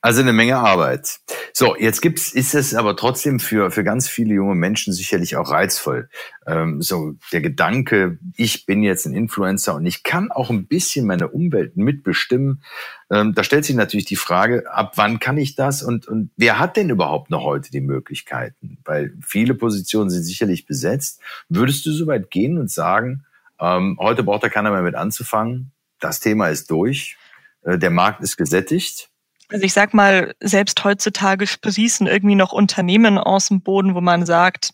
Also 0.08 0.22
eine 0.22 0.32
Menge 0.32 0.56
Arbeit. 0.56 1.20
So, 1.52 1.76
jetzt 1.76 2.02
gibt's, 2.02 2.32
ist 2.32 2.56
es 2.56 2.74
aber 2.74 2.96
trotzdem 2.96 3.42
für, 3.42 3.72
für 3.72 3.84
ganz 3.84 4.08
viele 4.08 4.36
junge 4.36 4.56
Menschen 4.56 4.94
sicherlich 4.94 5.36
auch 5.36 5.52
reizvoll. 5.52 6.08
Ähm, 6.46 6.82
so 6.82 7.16
der 7.34 7.42
Gedanke, 7.42 8.18
ich 8.38 8.66
bin 8.66 8.84
jetzt 8.84 9.06
ein 9.06 9.14
Influencer 9.14 9.76
und 9.76 9.86
ich 9.86 10.04
kann 10.04 10.32
auch 10.32 10.50
ein 10.50 10.66
bisschen 10.66 11.06
meine 11.06 11.28
Umwelt 11.28 11.76
mitbestimmen. 11.76 12.64
Ähm, 13.12 13.34
da 13.36 13.44
stellt 13.44 13.66
sich 13.66 13.76
natürlich 13.76 14.06
die 14.06 14.16
Frage, 14.16 14.72
ab 14.72 14.94
wann 14.96 15.20
kann 15.20 15.38
ich 15.38 15.56
das 15.56 15.84
und, 15.84 16.08
und 16.08 16.32
wer 16.38 16.58
hat 16.58 16.78
denn 16.78 16.90
überhaupt 16.90 17.30
noch 17.30 17.44
heute 17.44 17.70
die 17.70 17.82
Möglichkeiten? 17.82 18.78
Weil 18.86 19.14
viele 19.22 19.56
Positionen 19.56 20.10
sind 20.10 20.24
sicherlich 20.24 20.66
besetzt. 20.66 21.20
Würdest 21.50 21.86
du 21.86 21.92
so 21.92 22.08
weit 22.08 22.32
gehen 22.32 22.58
und 22.58 22.72
sagen, 22.72 23.26
ähm, 23.60 23.98
heute 24.00 24.24
braucht 24.24 24.44
da 24.44 24.48
keiner 24.48 24.72
mehr 24.72 24.84
mit 24.84 24.96
anzufangen? 24.96 25.74
Das 26.00 26.22
Thema 26.22 26.48
ist 26.48 26.72
durch. 26.72 27.18
Äh, 27.64 27.78
der 27.78 27.90
Markt 27.90 28.24
ist 28.24 28.38
gesättigt. 28.38 29.10
Also 29.50 29.64
ich 29.64 29.74
sag 29.74 29.94
mal, 29.94 30.36
selbst 30.42 30.84
heutzutage 30.84 31.48
sprießen 31.48 32.08
irgendwie 32.08 32.36
noch 32.36 32.52
Unternehmen 32.52 33.18
aus 33.18 33.48
dem 33.48 33.62
Boden, 33.62 33.96
wo 33.96 34.02
man 34.02 34.26
sagt, 34.26 34.72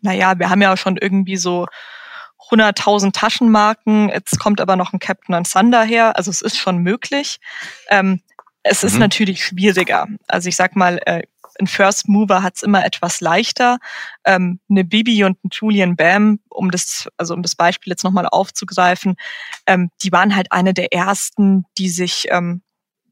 naja, 0.00 0.38
wir 0.38 0.48
haben 0.48 0.62
ja 0.62 0.76
schon 0.76 0.96
irgendwie 0.96 1.36
so 1.36 1.66
100.000 2.50 3.12
Taschenmarken, 3.12 4.08
jetzt 4.08 4.38
kommt 4.38 4.60
aber 4.60 4.76
noch 4.76 4.92
ein 4.92 4.98
Captain 4.98 5.44
Thunder 5.44 5.82
her, 5.82 6.16
also 6.16 6.30
es 6.30 6.40
ist 6.40 6.56
schon 6.56 6.78
möglich. 6.78 7.38
Ähm, 7.90 8.22
es 8.62 8.84
ist 8.84 8.94
mhm. 8.94 9.00
natürlich 9.00 9.44
schwieriger. 9.44 10.06
Also 10.26 10.48
ich 10.48 10.56
sag 10.56 10.74
mal, 10.74 11.00
äh, 11.04 11.22
ein 11.60 11.66
First 11.66 12.08
Mover 12.08 12.42
hat 12.42 12.56
es 12.56 12.62
immer 12.62 12.84
etwas 12.84 13.20
leichter. 13.20 13.78
Ähm, 14.24 14.60
eine 14.70 14.84
Bibi 14.84 15.24
und 15.24 15.42
ein 15.44 15.50
Julian 15.52 15.96
Bam, 15.96 16.40
um 16.48 16.70
das, 16.70 17.08
also 17.16 17.34
um 17.34 17.42
das 17.42 17.56
Beispiel 17.56 17.90
jetzt 17.90 18.04
nochmal 18.04 18.26
aufzugreifen, 18.26 19.16
ähm, 19.66 19.90
die 20.02 20.12
waren 20.12 20.34
halt 20.34 20.52
eine 20.52 20.72
der 20.72 20.92
ersten, 20.92 21.64
die 21.76 21.88
sich 21.88 22.26
ähm, 22.30 22.62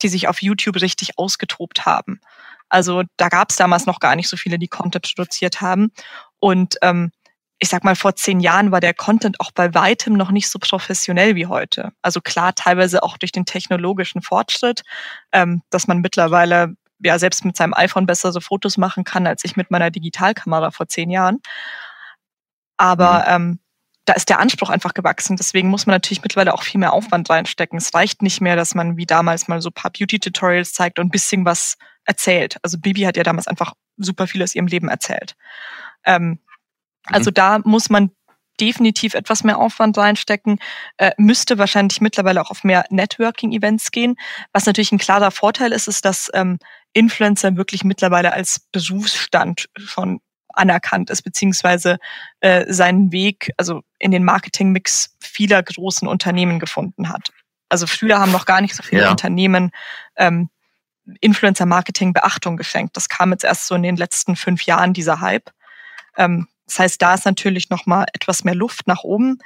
die 0.03 0.09
sich 0.09 0.29
auf 0.29 0.43
YouTube 0.43 0.81
richtig 0.81 1.19
ausgetobt 1.19 1.87
haben. 1.87 2.21
Also 2.69 3.03
da 3.17 3.29
gab 3.29 3.51
es 3.51 3.57
damals 3.57 3.87
noch 3.87 4.01
gar 4.01 4.17
nicht 4.17 4.29
so 4.29 4.37
viele, 4.37 4.59
die 4.59 4.69
Content 4.69 5.13
produziert 5.15 5.61
haben. 5.61 5.93
Und 6.41 6.77
ähm, 6.83 7.13
ich 7.59 7.69
sag 7.69 7.85
mal, 7.85 7.97
vor 7.97 8.15
zehn 8.17 8.41
Jahren 8.41 8.71
war 8.71 8.81
der 8.81 8.93
Content 8.93 9.41
auch 9.41 9.51
bei 9.53 9.73
weitem 9.73 10.15
noch 10.15 10.31
nicht 10.31 10.49
so 10.49 10.59
professionell 10.59 11.37
wie 11.37 11.47
heute. 11.47 11.93
Also 12.03 12.21
klar, 12.21 12.55
teilweise 12.55 13.03
auch 13.03 13.17
durch 13.17 13.33
den 13.33 13.47
technologischen 13.47 14.21
Fortschritt, 14.21 14.83
ähm, 15.33 15.63
dass 15.71 15.87
man 15.87 16.01
mittlerweile 16.01 16.75
ja 16.99 17.19
selbst 17.19 17.45
mit 17.45 17.57
seinem 17.57 17.75
iPhone 17.75 18.07
bessere 18.07 18.33
so 18.33 18.41
Fotos 18.41 18.77
machen 18.77 19.05
kann, 19.05 19.27
als 19.27 19.45
ich 19.45 19.57
mit 19.57 19.71
meiner 19.71 19.91
Digitalkamera 19.91 20.71
vor 20.71 20.89
zehn 20.89 21.11
Jahren. 21.11 21.39
Aber 22.77 23.21
mhm. 23.21 23.25
ähm, 23.29 23.61
da 24.07 24.15
ist 24.15 24.29
der 24.29 24.39
Anspruch 24.39 24.71
einfach 24.71 24.95
gewachsen. 24.95 25.37
Deswegen 25.37 25.69
muss 25.69 25.87
man 25.87 25.95
natürlich 25.95 26.23
mittlerweile 26.23 26.55
auch 26.55 26.63
viel 26.63 26.79
mehr 26.79 26.93
Aufwand 26.93 27.29
reinstecken. 27.29 27.77
Es 27.77 27.93
reicht 27.93 28.23
nicht 28.23 28.41
mehr, 28.41 28.57
dass 28.57 28.75
man 28.75 28.97
wie 28.97 29.05
damals 29.05 29.49
mal 29.49 29.61
so 29.61 29.69
ein 29.69 29.75
paar 29.75 29.91
Beauty-Tutorials 29.91 30.73
zeigt 30.73 30.99
und 30.99 31.07
ein 31.07 31.11
bisschen 31.11 31.45
was 31.45 31.77
erzählt. 32.05 32.57
Also 32.63 32.79
Bibi 32.79 33.03
hat 33.03 33.17
ja 33.17 33.25
damals 33.25 33.49
einfach 33.49 33.75
super 33.97 34.29
viel 34.29 34.43
aus 34.43 34.55
ihrem 34.55 34.69
Leben 34.69 34.89
erzählt. 34.89 35.35
Ähm, 36.05 36.23
mhm. 36.29 36.39
Also 37.07 37.33
da 37.33 37.59
muss 37.65 37.91
man 37.91 38.13
definitiv 38.61 39.15
etwas 39.15 39.45
mehr 39.45 39.59
Aufwand 39.59 39.99
reinstecken, 39.99 40.61
äh, 40.97 41.11
müsste 41.19 41.59
wahrscheinlich 41.59 42.01
mittlerweile 42.01 42.41
auch 42.41 42.51
auf 42.51 42.65
mehr 42.65 42.87
Networking-Events 42.91 43.91
gehen. 43.91 44.17
Was 44.53 44.67
natürlich 44.67 44.93
ein 44.93 44.99
klarer 44.99 45.31
Vorteil 45.31 45.73
ist, 45.73 45.89
ist, 45.89 46.05
dass 46.05 46.31
ähm, 46.33 46.59
Influencer 46.93 47.57
wirklich 47.57 47.85
mittlerweile 47.85 48.33
als 48.33 48.61
Berufsstand 48.73 49.69
schon 49.77 50.21
anerkannt 50.57 51.11
ist, 51.11 51.23
beziehungsweise 51.23 51.99
äh, 52.41 52.73
seinen 52.73 53.13
Weg 53.13 53.53
also 53.57 53.83
in 53.99 54.11
den 54.11 54.25
Marketingmix 54.25 55.17
vieler 55.21 55.63
großen 55.63 56.09
Unternehmen 56.09 56.59
gefunden 56.59 57.09
hat. 57.09 57.33
Also 57.69 57.87
früher 57.87 58.19
haben 58.19 58.33
noch 58.33 58.47
gar 58.47 58.61
nicht 58.61 58.75
so 58.75 58.83
viele 58.83 59.03
ja. 59.03 59.11
Unternehmen 59.11 59.71
ähm, 60.17 60.49
Influencer-Marketing 61.21 62.13
Beachtung 62.13 62.57
geschenkt. 62.57 62.97
Das 62.97 63.09
kam 63.09 63.33
jetzt 63.33 63.45
erst 63.45 63.67
so 63.67 63.75
in 63.75 63.83
den 63.83 63.97
letzten 63.97 64.37
fünf 64.37 64.63
Jahren, 64.63 64.93
dieser 64.93 65.21
Hype. 65.21 65.51
Ähm, 66.17 66.49
das 66.67 66.79
heißt, 66.79 67.03
da 67.03 67.15
ist 67.15 67.25
natürlich 67.25 67.71
noch 67.71 67.87
mal 67.87 68.07
etwas 68.13 68.45
mehr 68.45 68.55
Luft 68.55 68.87
nach 68.87 69.05
oben. 69.05 69.39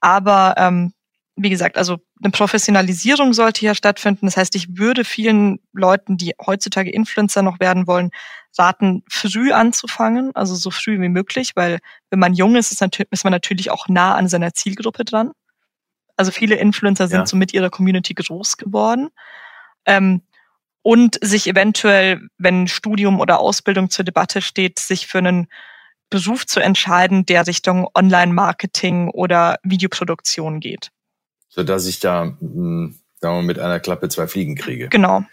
Aber 0.00 0.54
ähm, 0.56 0.93
wie 1.36 1.50
gesagt, 1.50 1.76
also 1.76 1.98
eine 2.22 2.30
Professionalisierung 2.30 3.32
sollte 3.32 3.60
hier 3.60 3.74
stattfinden. 3.74 4.26
Das 4.26 4.36
heißt, 4.36 4.54
ich 4.54 4.76
würde 4.76 5.04
vielen 5.04 5.58
Leuten, 5.72 6.16
die 6.16 6.34
heutzutage 6.44 6.90
Influencer 6.90 7.42
noch 7.42 7.58
werden 7.58 7.86
wollen, 7.86 8.10
raten, 8.56 9.02
früh 9.08 9.52
anzufangen, 9.52 10.30
also 10.34 10.54
so 10.54 10.70
früh 10.70 11.00
wie 11.00 11.08
möglich, 11.08 11.52
weil 11.56 11.80
wenn 12.10 12.20
man 12.20 12.34
jung 12.34 12.54
ist, 12.54 12.70
ist, 12.70 12.80
natürlich, 12.80 13.10
ist 13.10 13.24
man 13.24 13.32
natürlich 13.32 13.70
auch 13.70 13.88
nah 13.88 14.14
an 14.14 14.28
seiner 14.28 14.54
Zielgruppe 14.54 15.04
dran. 15.04 15.32
Also 16.16 16.30
viele 16.30 16.54
Influencer 16.54 17.08
sind 17.08 17.20
ja. 17.20 17.26
so 17.26 17.36
mit 17.36 17.52
ihrer 17.52 17.70
Community 17.70 18.14
groß 18.14 18.56
geworden. 18.56 19.08
Ähm, 19.86 20.22
und 20.82 21.18
sich 21.20 21.48
eventuell, 21.48 22.20
wenn 22.38 22.68
Studium 22.68 23.18
oder 23.18 23.40
Ausbildung 23.40 23.90
zur 23.90 24.04
Debatte 24.04 24.40
steht, 24.40 24.78
sich 24.78 25.08
für 25.08 25.18
einen 25.18 25.48
Beruf 26.10 26.46
zu 26.46 26.60
entscheiden, 26.60 27.26
der 27.26 27.46
Richtung 27.46 27.88
Online-Marketing 27.94 29.08
oder 29.08 29.56
Videoproduktion 29.64 30.60
geht 30.60 30.92
sodass 31.54 31.86
ich 31.86 32.00
da 32.00 32.36
mh, 32.40 32.94
sagen 33.20 33.36
wir, 33.36 33.42
mit 33.42 33.58
einer 33.58 33.80
Klappe 33.80 34.08
zwei 34.08 34.26
Fliegen 34.26 34.56
kriege. 34.56 34.88
Genau. 34.88 35.24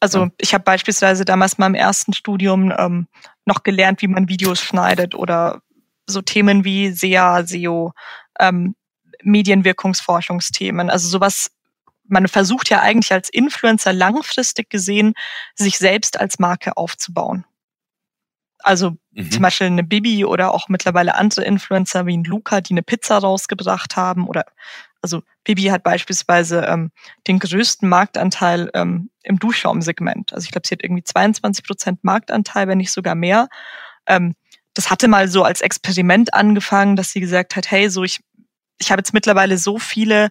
Also 0.00 0.24
ja. 0.24 0.30
ich 0.38 0.54
habe 0.54 0.64
beispielsweise 0.64 1.24
damals 1.24 1.58
mal 1.58 1.66
im 1.66 1.74
ersten 1.74 2.12
Studium 2.12 2.72
ähm, 2.76 3.06
noch 3.44 3.62
gelernt, 3.62 4.02
wie 4.02 4.08
man 4.08 4.28
Videos 4.28 4.60
schneidet 4.60 5.14
oder 5.14 5.62
so 6.06 6.22
Themen 6.22 6.64
wie 6.64 6.90
SEA, 6.90 7.46
SEO, 7.46 7.92
ähm, 8.38 8.74
Medienwirkungsforschungsthemen. 9.22 10.90
Also 10.90 11.08
sowas, 11.08 11.50
man 12.04 12.26
versucht 12.28 12.70
ja 12.70 12.80
eigentlich 12.80 13.12
als 13.12 13.28
Influencer 13.28 13.92
langfristig 13.92 14.70
gesehen, 14.70 15.14
sich 15.54 15.78
selbst 15.78 16.18
als 16.18 16.38
Marke 16.38 16.76
aufzubauen. 16.76 17.44
Also 18.58 18.96
mhm. 19.12 19.30
zum 19.30 19.42
Beispiel 19.42 19.68
eine 19.68 19.84
Bibi 19.84 20.24
oder 20.24 20.52
auch 20.52 20.68
mittlerweile 20.68 21.14
andere 21.14 21.44
Influencer 21.44 22.06
wie 22.06 22.16
ein 22.16 22.24
Luca, 22.24 22.60
die 22.60 22.74
eine 22.74 22.82
Pizza 22.82 23.18
rausgebracht 23.18 23.96
haben 23.96 24.26
oder 24.26 24.44
also 25.02 25.22
Bibi 25.44 25.64
hat 25.64 25.82
beispielsweise 25.82 26.64
ähm, 26.66 26.90
den 27.26 27.38
größten 27.38 27.88
Marktanteil 27.88 28.70
ähm, 28.74 29.10
im 29.22 29.38
Duschschaumsegment. 29.38 30.32
Also 30.32 30.44
ich 30.44 30.50
glaube, 30.50 30.66
sie 30.66 30.74
hat 30.74 30.82
irgendwie 30.82 31.04
22 31.04 31.64
Prozent 31.64 32.04
Marktanteil, 32.04 32.68
wenn 32.68 32.78
nicht 32.78 32.92
sogar 32.92 33.14
mehr. 33.14 33.48
Ähm, 34.06 34.34
das 34.74 34.90
hatte 34.90 35.08
mal 35.08 35.28
so 35.28 35.42
als 35.42 35.60
Experiment 35.60 36.34
angefangen, 36.34 36.96
dass 36.96 37.10
sie 37.10 37.20
gesagt 37.20 37.56
hat, 37.56 37.70
hey, 37.70 37.88
so 37.90 38.04
ich, 38.04 38.20
ich 38.78 38.90
habe 38.90 39.00
jetzt 39.00 39.14
mittlerweile 39.14 39.58
so 39.58 39.78
viele 39.78 40.28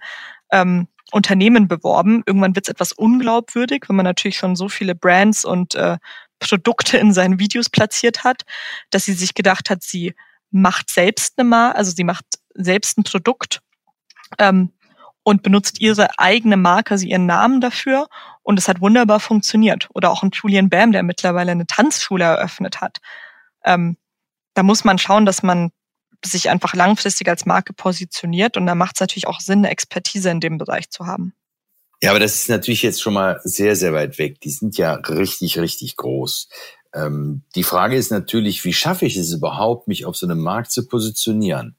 ähm, 0.52 0.88
Unternehmen 1.12 1.68
beworben. 1.68 2.24
Irgendwann 2.26 2.56
wird 2.56 2.68
es 2.68 2.72
etwas 2.72 2.92
unglaubwürdig, 2.94 3.86
wenn 3.88 3.96
man 3.96 4.06
natürlich 4.06 4.38
schon 4.38 4.56
so 4.56 4.70
viele 4.70 4.96
Brands 4.96 5.46
und 5.46 5.76
äh, 5.76 5.98
Produkte 6.40 6.98
in 6.98 7.12
seinen 7.12 7.40
Videos 7.40 7.70
platziert 7.70 8.24
hat, 8.24 8.44
dass 8.92 9.06
sie 9.06 9.14
sich 9.14 9.34
gedacht 9.34 9.70
hat, 9.70 9.84
sie 9.84 10.14
macht 10.52 10.90
selbst 10.90 11.38
eine 11.38 11.48
Mar 11.48 11.76
also 11.76 11.92
sie 11.92 12.04
macht 12.04 12.26
selbst 12.56 12.98
ein 12.98 13.04
Produkt 13.04 13.62
ähm, 14.38 14.72
und 15.24 15.44
benutzt 15.44 15.82
ihre 15.82 16.08
eigene 16.18 16.58
Marke, 16.58 16.92
also 16.92 17.06
ihren 17.06 17.26
Namen 17.26 17.62
dafür. 17.62 18.08
Und 18.42 18.58
es 18.58 18.68
hat 18.68 18.82
wunderbar 18.82 19.20
funktioniert. 19.20 19.88
Oder 19.94 20.12
auch 20.12 20.24
ein 20.24 20.32
Julian 20.34 20.70
Bam, 20.70 20.92
der 20.92 21.04
mittlerweile 21.04 21.52
eine 21.52 21.68
Tanzschule 21.68 22.24
eröffnet 22.24 22.82
hat. 22.82 22.98
Ähm, 23.64 23.98
da 24.54 24.64
muss 24.64 24.84
man 24.84 24.98
schauen, 24.98 25.26
dass 25.26 25.44
man 25.44 25.72
sich 26.26 26.50
einfach 26.50 26.74
langfristig 26.74 27.28
als 27.28 27.46
Marke 27.46 27.74
positioniert. 27.74 28.58
Und 28.58 28.66
da 28.66 28.76
macht 28.76 28.96
es 28.96 29.02
natürlich 29.02 29.28
auch 29.28 29.40
Sinn, 29.40 29.60
eine 29.60 29.70
Expertise 29.70 30.30
in 30.30 30.40
dem 30.40 30.58
Bereich 30.58 30.90
zu 30.90 31.06
haben. 31.06 31.34
Ja, 32.02 32.12
aber 32.12 32.20
das 32.20 32.36
ist 32.36 32.50
natürlich 32.50 32.82
jetzt 32.82 33.02
schon 33.02 33.14
mal 33.14 33.42
sehr, 33.44 33.76
sehr 33.76 33.94
weit 33.94 34.18
weg. 34.20 34.40
Die 34.42 34.52
sind 34.52 34.78
ja 34.78 34.94
richtig, 34.94 35.60
richtig 35.60 35.98
groß. 35.98 36.50
Ähm, 36.94 37.44
die 37.56 37.64
Frage 37.64 37.98
ist 37.98 38.10
natürlich, 38.10 38.64
wie 38.64 38.74
schaffe 38.74 39.06
ich 39.06 39.18
es 39.18 39.32
überhaupt, 39.32 39.88
mich 39.88 40.06
auf 40.06 40.16
so 40.16 40.26
einem 40.26 40.40
Markt 40.40 40.72
zu 40.72 40.88
positionieren? 40.88 41.76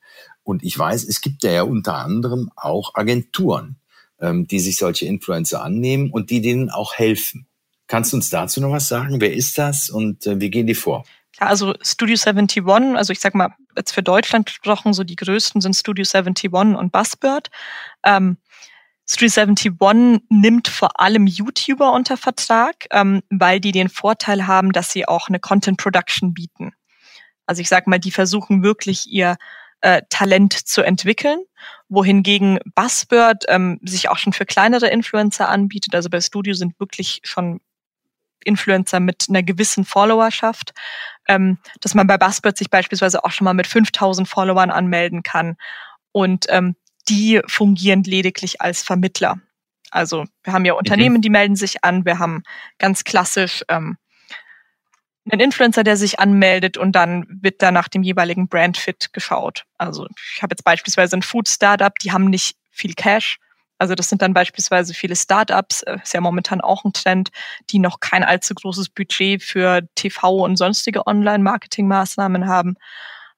Und 0.50 0.64
ich 0.64 0.76
weiß, 0.76 1.04
es 1.04 1.20
gibt 1.20 1.44
ja 1.44 1.62
unter 1.62 1.94
anderem 1.94 2.50
auch 2.56 2.96
Agenturen, 2.96 3.76
ähm, 4.20 4.48
die 4.48 4.58
sich 4.58 4.76
solche 4.78 5.06
Influencer 5.06 5.62
annehmen 5.62 6.10
und 6.10 6.30
die 6.30 6.40
denen 6.40 6.70
auch 6.70 6.94
helfen. 6.94 7.46
Kannst 7.86 8.12
du 8.12 8.16
uns 8.16 8.30
dazu 8.30 8.60
noch 8.60 8.72
was 8.72 8.88
sagen? 8.88 9.20
Wer 9.20 9.32
ist 9.32 9.58
das 9.58 9.90
und 9.90 10.26
äh, 10.26 10.40
wie 10.40 10.50
gehen 10.50 10.66
die 10.66 10.74
vor? 10.74 11.04
Ja, 11.40 11.46
also 11.46 11.74
Studio 11.82 12.16
71, 12.20 12.64
also 12.96 13.12
ich 13.12 13.20
sag 13.20 13.36
mal, 13.36 13.54
jetzt 13.76 13.92
für 13.92 14.02
Deutschland 14.02 14.46
gesprochen, 14.46 14.92
so 14.92 15.04
die 15.04 15.14
größten 15.14 15.60
sind 15.60 15.76
Studio 15.76 16.04
71 16.04 16.52
und 16.52 16.90
Buzzbird. 16.90 17.48
Ähm, 18.04 18.36
Studio 19.08 19.42
71 19.42 20.22
nimmt 20.30 20.66
vor 20.66 20.98
allem 20.98 21.28
YouTuber 21.28 21.92
unter 21.92 22.16
Vertrag, 22.16 22.86
ähm, 22.90 23.22
weil 23.30 23.60
die 23.60 23.70
den 23.70 23.88
Vorteil 23.88 24.48
haben, 24.48 24.72
dass 24.72 24.90
sie 24.90 25.06
auch 25.06 25.28
eine 25.28 25.38
Content 25.38 25.78
Production 25.78 26.34
bieten. 26.34 26.72
Also 27.46 27.62
ich 27.62 27.68
sag 27.68 27.86
mal, 27.86 28.00
die 28.00 28.10
versuchen 28.10 28.64
wirklich 28.64 29.06
ihr 29.06 29.36
äh, 29.80 30.02
Talent 30.10 30.52
zu 30.52 30.82
entwickeln, 30.82 31.40
wohingegen 31.88 32.58
Buzzbird 32.74 33.44
ähm, 33.48 33.78
sich 33.82 34.08
auch 34.08 34.18
schon 34.18 34.32
für 34.32 34.46
kleinere 34.46 34.88
Influencer 34.88 35.48
anbietet. 35.48 35.94
Also 35.94 36.10
bei 36.10 36.20
Studio 36.20 36.54
sind 36.54 36.78
wirklich 36.78 37.20
schon 37.24 37.60
Influencer 38.44 39.00
mit 39.00 39.26
einer 39.28 39.42
gewissen 39.42 39.84
Followerschaft, 39.84 40.72
ähm, 41.28 41.58
dass 41.80 41.94
man 41.94 42.06
bei 42.06 42.16
Buzzbird 42.16 42.56
sich 42.56 42.70
beispielsweise 42.70 43.24
auch 43.24 43.30
schon 43.30 43.44
mal 43.44 43.54
mit 43.54 43.66
5000 43.66 44.28
Followern 44.28 44.70
anmelden 44.70 45.22
kann. 45.22 45.56
Und 46.12 46.46
ähm, 46.48 46.76
die 47.08 47.40
fungieren 47.46 48.02
lediglich 48.04 48.60
als 48.60 48.82
Vermittler. 48.82 49.40
Also 49.90 50.24
wir 50.44 50.52
haben 50.52 50.64
ja 50.64 50.74
Unternehmen, 50.74 51.20
die 51.20 51.30
melden 51.30 51.56
sich 51.56 51.84
an. 51.84 52.04
Wir 52.04 52.18
haben 52.18 52.42
ganz 52.78 53.04
klassisch 53.04 53.64
ähm, 53.68 53.96
ein 55.30 55.40
Influencer, 55.40 55.84
der 55.84 55.96
sich 55.96 56.18
anmeldet 56.18 56.76
und 56.76 56.92
dann 56.92 57.26
wird 57.28 57.62
da 57.62 57.70
nach 57.70 57.88
dem 57.88 58.02
jeweiligen 58.02 58.48
Brandfit 58.48 59.12
geschaut. 59.12 59.64
Also 59.76 60.06
ich 60.34 60.42
habe 60.42 60.52
jetzt 60.52 60.64
beispielsweise 60.64 61.16
ein 61.16 61.22
Food-Startup, 61.22 61.94
die 61.98 62.12
haben 62.12 62.26
nicht 62.26 62.56
viel 62.70 62.94
Cash. 62.94 63.38
Also 63.78 63.94
das 63.94 64.08
sind 64.08 64.20
dann 64.22 64.34
beispielsweise 64.34 64.92
viele 64.92 65.16
Startups, 65.16 65.82
äh, 65.82 65.98
ist 66.02 66.12
ja 66.12 66.20
momentan 66.20 66.60
auch 66.60 66.84
ein 66.84 66.92
Trend, 66.92 67.30
die 67.70 67.78
noch 67.78 68.00
kein 68.00 68.22
allzu 68.22 68.54
großes 68.54 68.90
Budget 68.90 69.42
für 69.42 69.82
TV 69.94 70.44
und 70.44 70.56
sonstige 70.56 71.06
Online-Marketing-Maßnahmen 71.06 72.46
haben. 72.46 72.76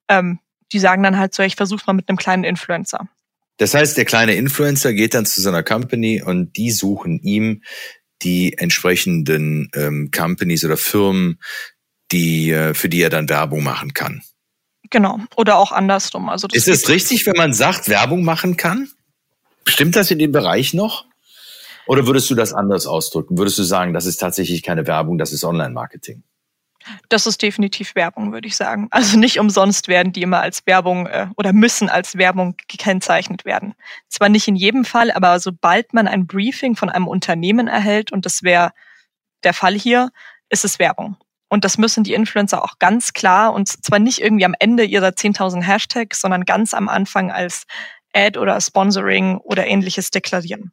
Ähm, 0.09 0.41
die 0.73 0.79
sagen 0.79 1.03
dann 1.03 1.19
halt 1.19 1.35
so, 1.35 1.43
ich 1.43 1.57
versuche 1.57 1.85
mal 1.87 1.93
mit 1.93 2.09
einem 2.09 2.19
kleinen 2.19 2.45
Influencer. 2.45 3.09
Das 3.59 3.75
heißt, 3.75 3.97
der 3.97 4.05
kleine 4.05 4.35
Influencer 4.35 4.93
geht 4.93 5.15
dann 5.15 5.27
zu 5.27 5.41
seiner 5.41 5.63
Company 5.63 6.23
und 6.23 6.57
die 6.57 6.73
suchen 6.73 7.21
ihm 7.21 7.63
die 8.23 8.57
entsprechenden 8.59 9.71
ähm, 9.75 10.11
Companies 10.11 10.65
oder 10.65 10.77
Firmen, 10.77 11.39
die, 12.11 12.51
äh, 12.51 12.75
für 12.75 12.89
die 12.89 13.03
er 13.03 13.11
dann 13.11 13.29
Werbung 13.29 13.63
machen 13.63 13.95
kann. 13.95 14.23
Genau. 14.91 15.21
Oder 15.37 15.57
auch 15.57 15.73
andersrum. 15.73 16.29
Also 16.29 16.49
ist 16.53 16.69
es 16.69 16.89
richtig, 16.89 17.27
wenn 17.27 17.37
man 17.37 17.55
sagt, 17.55 17.89
Werbung 17.89 18.25
machen 18.25 18.57
kann? 18.57 18.89
Stimmt 19.67 19.97
das 19.97 20.11
in 20.11 20.19
dem 20.19 20.33
Bereich 20.33 20.75
noch? 20.75 21.07
Oder 21.87 22.07
würdest 22.07 22.31
du 22.31 22.35
das 22.35 22.53
anders 22.53 22.87
ausdrücken? 22.87 23.39
Würdest 23.39 23.59
du 23.59 23.63
sagen, 23.63 23.93
das 23.93 24.07
ist 24.07 24.19
tatsächlich 24.19 24.63
keine 24.63 24.87
Werbung, 24.87 25.19
das 25.19 25.33
ist 25.33 25.45
Online-Marketing? 25.45 26.23
Das 27.09 27.27
ist 27.27 27.43
definitiv 27.43 27.95
Werbung, 27.95 28.33
würde 28.33 28.49
ich 28.49 28.57
sagen. 28.57 28.89
Also 28.91 29.19
nicht 29.19 29.39
umsonst 29.39 29.89
werden 29.89 30.13
die 30.13 30.23
immer 30.23 30.41
als 30.41 30.67
Werbung 30.67 31.07
äh, 31.07 31.29
oder 31.37 31.53
müssen 31.53 31.89
als 31.89 32.17
Werbung 32.17 32.57
gekennzeichnet 32.69 33.45
werden. 33.45 33.75
Zwar 34.09 34.29
nicht 34.29 34.49
in 34.49 34.57
jedem 34.57 34.85
Fall, 34.85 35.11
aber 35.11 35.39
sobald 35.41 35.95
man 35.95 36.09
ein 36.09 36.27
Briefing 36.27 36.77
von 36.77 36.89
einem 36.91 37.09
Unternehmen 37.09 37.69
erhält, 37.69 38.13
und 38.13 38.27
das 38.27 38.43
wäre 38.43 38.73
der 39.45 39.55
Fall 39.55 39.75
hier, 39.75 40.11
ist 40.49 40.65
es 40.65 40.79
Werbung. 40.79 41.17
Und 41.49 41.65
das 41.65 41.77
müssen 41.77 42.03
die 42.03 42.15
Influencer 42.15 42.65
auch 42.65 42.79
ganz 42.79 43.13
klar 43.13 43.53
und 43.53 43.69
zwar 43.69 43.99
nicht 43.99 44.21
irgendwie 44.21 44.47
am 44.47 44.55
Ende 44.59 44.85
ihrer 44.85 45.09
10.000 45.09 45.63
Hashtags, 45.63 46.21
sondern 46.21 46.45
ganz 46.45 46.73
am 46.73 46.89
Anfang 46.89 47.31
als 47.31 47.65
Ad 48.15 48.39
oder 48.39 48.61
Sponsoring 48.61 49.37
oder 49.39 49.67
ähnliches 49.67 50.11
deklarieren. 50.11 50.73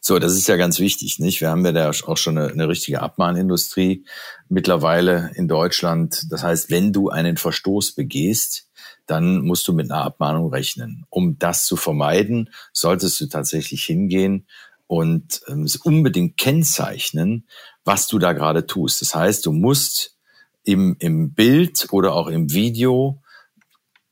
So, 0.00 0.18
das 0.18 0.34
ist 0.34 0.48
ja 0.48 0.56
ganz 0.56 0.78
wichtig, 0.78 1.18
nicht? 1.18 1.40
Wir 1.40 1.50
haben 1.50 1.64
ja 1.64 1.72
da 1.72 1.90
auch 1.90 2.16
schon 2.16 2.38
eine, 2.38 2.48
eine 2.48 2.68
richtige 2.68 3.02
Abmahnindustrie 3.02 4.04
mittlerweile 4.48 5.30
in 5.34 5.48
Deutschland. 5.48 6.26
Das 6.30 6.42
heißt, 6.42 6.70
wenn 6.70 6.92
du 6.92 7.10
einen 7.10 7.36
Verstoß 7.36 7.92
begehst, 7.92 8.68
dann 9.06 9.40
musst 9.44 9.66
du 9.66 9.72
mit 9.72 9.90
einer 9.90 10.04
Abmahnung 10.04 10.50
rechnen. 10.52 11.04
Um 11.10 11.38
das 11.38 11.64
zu 11.64 11.76
vermeiden, 11.76 12.50
solltest 12.72 13.20
du 13.20 13.26
tatsächlich 13.26 13.84
hingehen 13.84 14.46
und 14.86 15.40
ähm, 15.48 15.68
unbedingt 15.84 16.36
kennzeichnen, 16.36 17.46
was 17.84 18.06
du 18.08 18.18
da 18.18 18.32
gerade 18.32 18.66
tust. 18.66 19.00
Das 19.02 19.14
heißt, 19.14 19.46
du 19.46 19.52
musst 19.52 20.16
im, 20.64 20.96
im 20.98 21.32
Bild 21.34 21.88
oder 21.90 22.14
auch 22.14 22.28
im 22.28 22.52
Video 22.52 23.22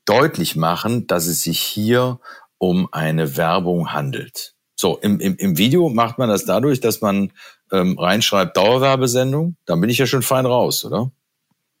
deutlich 0.05 0.55
machen, 0.55 1.05
dass 1.07 1.27
es 1.27 1.43
sich 1.43 1.59
hier 1.59 2.19
um 2.57 2.91
eine 2.91 3.37
Werbung 3.37 3.93
handelt. 3.93 4.55
So, 4.81 4.97
im, 4.99 5.19
im, 5.19 5.35
im 5.35 5.57
Video 5.57 5.89
macht 5.89 6.19
man 6.19 6.29
das 6.29 6.45
dadurch, 6.45 6.79
dass 6.79 7.01
man 7.01 7.33
ähm, 7.69 7.99
reinschreibt 7.99 8.55
Dauerwerbesendung. 8.55 9.57
Dann 9.65 9.81
bin 9.81 9.89
ich 9.89 9.97
ja 9.97 10.05
schon 10.05 10.21
fein 10.21 10.45
raus, 10.45 10.85
oder? 10.85 11.11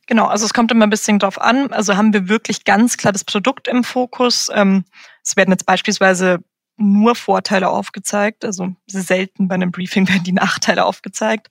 Genau, 0.07 0.25
also 0.25 0.45
es 0.45 0.53
kommt 0.53 0.69
immer 0.73 0.85
ein 0.85 0.89
bisschen 0.89 1.17
drauf 1.17 1.39
an. 1.39 1.71
Also 1.71 1.95
haben 1.95 2.11
wir 2.11 2.27
wirklich 2.27 2.65
ganz 2.65 2.97
klar 2.97 3.13
das 3.13 3.23
Produkt 3.23 3.69
im 3.69 3.85
Fokus. 3.85 4.49
Ähm, 4.53 4.83
es 5.23 5.37
werden 5.37 5.51
jetzt 5.51 5.65
beispielsweise 5.65 6.39
nur 6.75 7.15
Vorteile 7.15 7.69
aufgezeigt, 7.69 8.43
also 8.43 8.75
selten 8.85 9.47
bei 9.47 9.55
einem 9.55 9.71
Briefing 9.71 10.05
werden 10.09 10.25
die 10.25 10.33
Nachteile 10.33 10.83
aufgezeigt. 10.83 11.47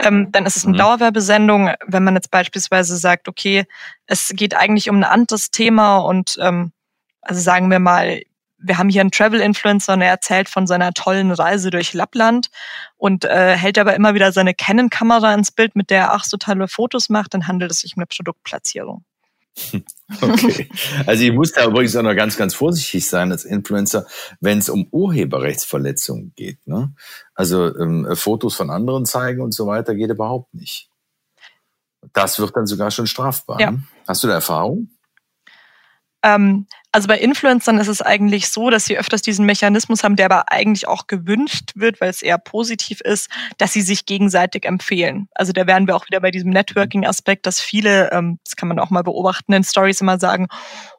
Ähm, 0.00 0.32
dann 0.32 0.44
ist 0.44 0.56
es 0.56 0.64
eine 0.64 0.74
mhm. 0.74 0.78
Dauerwerbesendung, 0.78 1.70
wenn 1.86 2.02
man 2.02 2.16
jetzt 2.16 2.32
beispielsweise 2.32 2.96
sagt, 2.96 3.28
okay, 3.28 3.64
es 4.06 4.32
geht 4.34 4.56
eigentlich 4.56 4.90
um 4.90 4.96
ein 4.96 5.04
anderes 5.04 5.52
Thema 5.52 5.98
und 5.98 6.36
ähm, 6.40 6.72
also 7.22 7.40
sagen 7.40 7.70
wir 7.70 7.78
mal, 7.78 8.22
wir 8.62 8.78
haben 8.78 8.88
hier 8.88 9.00
einen 9.00 9.10
Travel-Influencer 9.10 9.94
und 9.94 10.02
er 10.02 10.10
erzählt 10.10 10.48
von 10.48 10.66
seiner 10.66 10.92
tollen 10.92 11.30
Reise 11.30 11.70
durch 11.70 11.94
Lappland 11.94 12.50
und 12.96 13.24
äh, 13.24 13.56
hält 13.56 13.78
aber 13.78 13.94
immer 13.94 14.14
wieder 14.14 14.32
seine 14.32 14.54
Canon-Kamera 14.54 15.34
ins 15.34 15.50
Bild, 15.50 15.76
mit 15.76 15.90
der 15.90 16.00
er 16.00 16.12
ach 16.12 16.24
so 16.24 16.36
tolle 16.36 16.68
Fotos 16.68 17.08
macht, 17.08 17.34
dann 17.34 17.46
handelt 17.46 17.70
es 17.70 17.80
sich 17.80 17.96
um 17.96 18.00
eine 18.00 18.06
Produktplatzierung. 18.06 19.04
Okay. 20.22 20.68
Also 21.06 21.22
ich 21.22 21.32
muss 21.32 21.52
da 21.52 21.64
übrigens 21.64 21.94
auch 21.94 22.02
noch 22.02 22.16
ganz, 22.16 22.36
ganz 22.36 22.52
vorsichtig 22.52 23.06
sein 23.06 23.30
als 23.30 23.44
Influencer, 23.44 24.06
wenn 24.40 24.58
es 24.58 24.68
um 24.68 24.88
Urheberrechtsverletzungen 24.90 26.32
geht. 26.34 26.66
Ne? 26.66 26.92
Also 27.32 27.72
ähm, 27.76 28.08
Fotos 28.14 28.56
von 28.56 28.70
anderen 28.70 29.06
zeigen 29.06 29.40
und 29.40 29.54
so 29.54 29.68
weiter 29.68 29.94
geht 29.94 30.10
überhaupt 30.10 30.52
nicht. 30.52 30.90
Das 32.12 32.40
wird 32.40 32.56
dann 32.56 32.66
sogar 32.66 32.90
schon 32.90 33.06
strafbar. 33.06 33.60
Ja. 33.60 33.70
Ne? 33.70 33.84
Hast 34.08 34.24
du 34.24 34.26
da 34.26 34.34
Erfahrung? 34.34 34.90
Ähm, 36.22 36.66
also 36.92 37.08
bei 37.08 37.18
Influencern 37.18 37.78
ist 37.78 37.88
es 37.88 38.02
eigentlich 38.02 38.48
so, 38.48 38.68
dass 38.68 38.84
sie 38.84 38.98
öfters 38.98 39.22
diesen 39.22 39.46
Mechanismus 39.46 40.02
haben, 40.02 40.16
der 40.16 40.26
aber 40.26 40.50
eigentlich 40.50 40.88
auch 40.88 41.06
gewünscht 41.06 41.72
wird, 41.76 42.00
weil 42.00 42.10
es 42.10 42.22
eher 42.22 42.38
positiv 42.38 43.00
ist, 43.00 43.30
dass 43.58 43.72
sie 43.72 43.82
sich 43.82 44.06
gegenseitig 44.06 44.64
empfehlen. 44.64 45.28
Also 45.34 45.52
da 45.52 45.66
wären 45.66 45.86
wir 45.86 45.96
auch 45.96 46.06
wieder 46.06 46.20
bei 46.20 46.30
diesem 46.30 46.50
Networking-Aspekt, 46.50 47.46
dass 47.46 47.60
viele, 47.60 48.10
ähm, 48.12 48.38
das 48.44 48.56
kann 48.56 48.68
man 48.68 48.78
auch 48.78 48.90
mal 48.90 49.02
beobachten, 49.02 49.52
in 49.52 49.64
Stories 49.64 50.00
immer 50.00 50.18
sagen, 50.18 50.48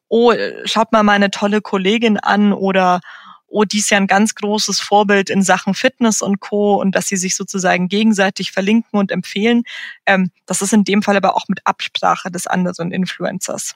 oh, 0.07 0.33
schaut 0.65 0.91
mal 0.91 1.03
meine 1.03 1.31
tolle 1.31 1.61
Kollegin 1.61 2.17
an 2.17 2.53
oder 2.53 3.01
oh, 3.47 3.65
die 3.65 3.79
ist 3.79 3.91
ja 3.91 3.97
ein 3.97 4.07
ganz 4.07 4.33
großes 4.35 4.79
Vorbild 4.79 5.29
in 5.29 5.43
Sachen 5.43 5.73
Fitness 5.73 6.21
und 6.21 6.39
Co. 6.39 6.75
und 6.75 6.95
dass 6.95 7.07
sie 7.07 7.17
sich 7.17 7.35
sozusagen 7.35 7.89
gegenseitig 7.89 8.51
verlinken 8.51 8.97
und 8.97 9.11
empfehlen. 9.11 9.63
Ähm, 10.05 10.31
das 10.45 10.61
ist 10.61 10.73
in 10.73 10.85
dem 10.85 11.03
Fall 11.03 11.17
aber 11.17 11.35
auch 11.35 11.47
mit 11.49 11.59
Absprache 11.65 12.31
des 12.31 12.47
anderen 12.47 12.91
Influencers. 12.91 13.75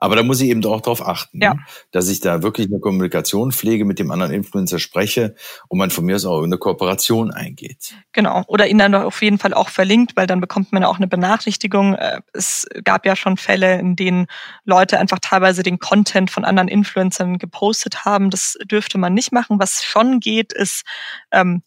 Aber 0.00 0.16
da 0.16 0.22
muss 0.22 0.40
ich 0.40 0.48
eben 0.48 0.64
auch 0.64 0.80
darauf 0.80 1.06
achten, 1.06 1.40
ja. 1.42 1.56
dass 1.92 2.08
ich 2.08 2.20
da 2.20 2.42
wirklich 2.42 2.68
eine 2.68 2.80
Kommunikation 2.80 3.52
pflege, 3.52 3.84
mit 3.84 3.98
dem 3.98 4.10
anderen 4.10 4.32
Influencer 4.32 4.78
spreche 4.78 5.34
und 5.68 5.78
man 5.78 5.90
von 5.90 6.06
mir 6.06 6.16
aus 6.16 6.24
auch 6.24 6.42
eine 6.42 6.56
Kooperation 6.56 7.30
eingeht. 7.30 7.94
Genau. 8.12 8.42
Oder 8.46 8.66
ihn 8.66 8.78
dann 8.78 8.94
auf 8.94 9.20
jeden 9.20 9.38
Fall 9.38 9.52
auch 9.52 9.68
verlinkt, 9.68 10.16
weil 10.16 10.26
dann 10.26 10.40
bekommt 10.40 10.72
man 10.72 10.84
auch 10.84 10.96
eine 10.96 11.06
Benachrichtigung. 11.06 11.94
Äh, 11.94 12.22
es 12.32 12.66
gab 12.82 13.04
ja 13.04 13.14
schon 13.14 13.36
Fälle, 13.36 13.78
in 13.78 13.94
denen 13.94 14.26
Leute 14.64 14.98
einfach 14.98 15.18
teilweise 15.20 15.62
den 15.62 15.78
Content 15.78 16.30
von 16.30 16.46
anderen 16.46 16.68
Influencern 16.68 17.36
gepostet 17.38 18.06
haben. 18.06 18.30
Das 18.30 18.56
dürfte 18.64 18.96
man 18.96 19.12
nicht 19.12 19.32
machen. 19.32 19.60
Was 19.60 19.84
schon 19.84 20.18
geht, 20.18 20.54
ist, 20.54 20.84
ähm, 21.30 21.62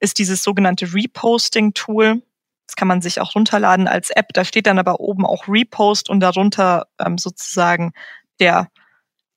ist 0.00 0.18
dieses 0.18 0.42
sogenannte 0.42 0.94
Reposting-Tool. 0.94 2.22
Das 2.66 2.76
kann 2.76 2.88
man 2.88 3.00
sich 3.00 3.20
auch 3.20 3.34
runterladen 3.34 3.88
als 3.88 4.10
App. 4.10 4.32
Da 4.32 4.44
steht 4.44 4.66
dann 4.66 4.78
aber 4.78 5.00
oben 5.00 5.24
auch 5.24 5.46
Repost 5.48 6.10
und 6.10 6.20
darunter 6.20 6.86
ähm, 6.98 7.16
sozusagen 7.18 7.92
der, 8.40 8.68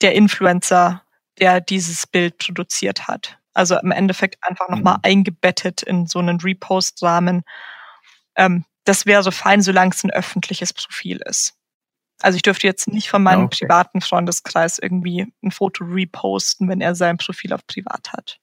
der 0.02 0.16
Influencer, 0.16 1.04
der 1.40 1.62
dieses 1.62 2.08
Bild 2.08 2.38
produziert 2.38 3.08
hat. 3.08 3.38
Also 3.54 3.78
im 3.78 3.92
Endeffekt 3.92 4.38
einfach 4.42 4.70
nochmal 4.70 4.96
mhm. 4.96 5.04
eingebettet 5.04 5.84
in 5.84 6.08
so 6.08 6.20
einen 6.20 6.40
Repost-Rahmen. 6.40 7.44
Ähm, 8.36 8.66
das 8.86 9.06
wäre 9.06 9.22
so 9.22 9.32
fein, 9.32 9.62
solange 9.62 9.92
es 9.94 10.04
ein 10.04 10.12
öffentliches 10.12 10.74
Profil 10.74 11.22
ist. 11.26 11.54
Also 12.22 12.36
ich 12.36 12.42
dürfte 12.42 12.68
jetzt 12.68 12.88
nicht 12.88 13.10
von 13.10 13.24
meinem 13.24 13.46
okay. 13.46 13.60
privaten 13.66 14.02
Freundeskreis 14.02 14.78
irgendwie 14.78 15.32
ein 15.44 15.52
Foto 15.52 15.86
reposten, 15.86 16.68
wenn 16.68 16.82
er 16.82 16.96
sein 16.96 17.18
Profil 17.18 17.54
auf 17.54 17.66
privat 17.66 18.12
hat. 18.12 18.40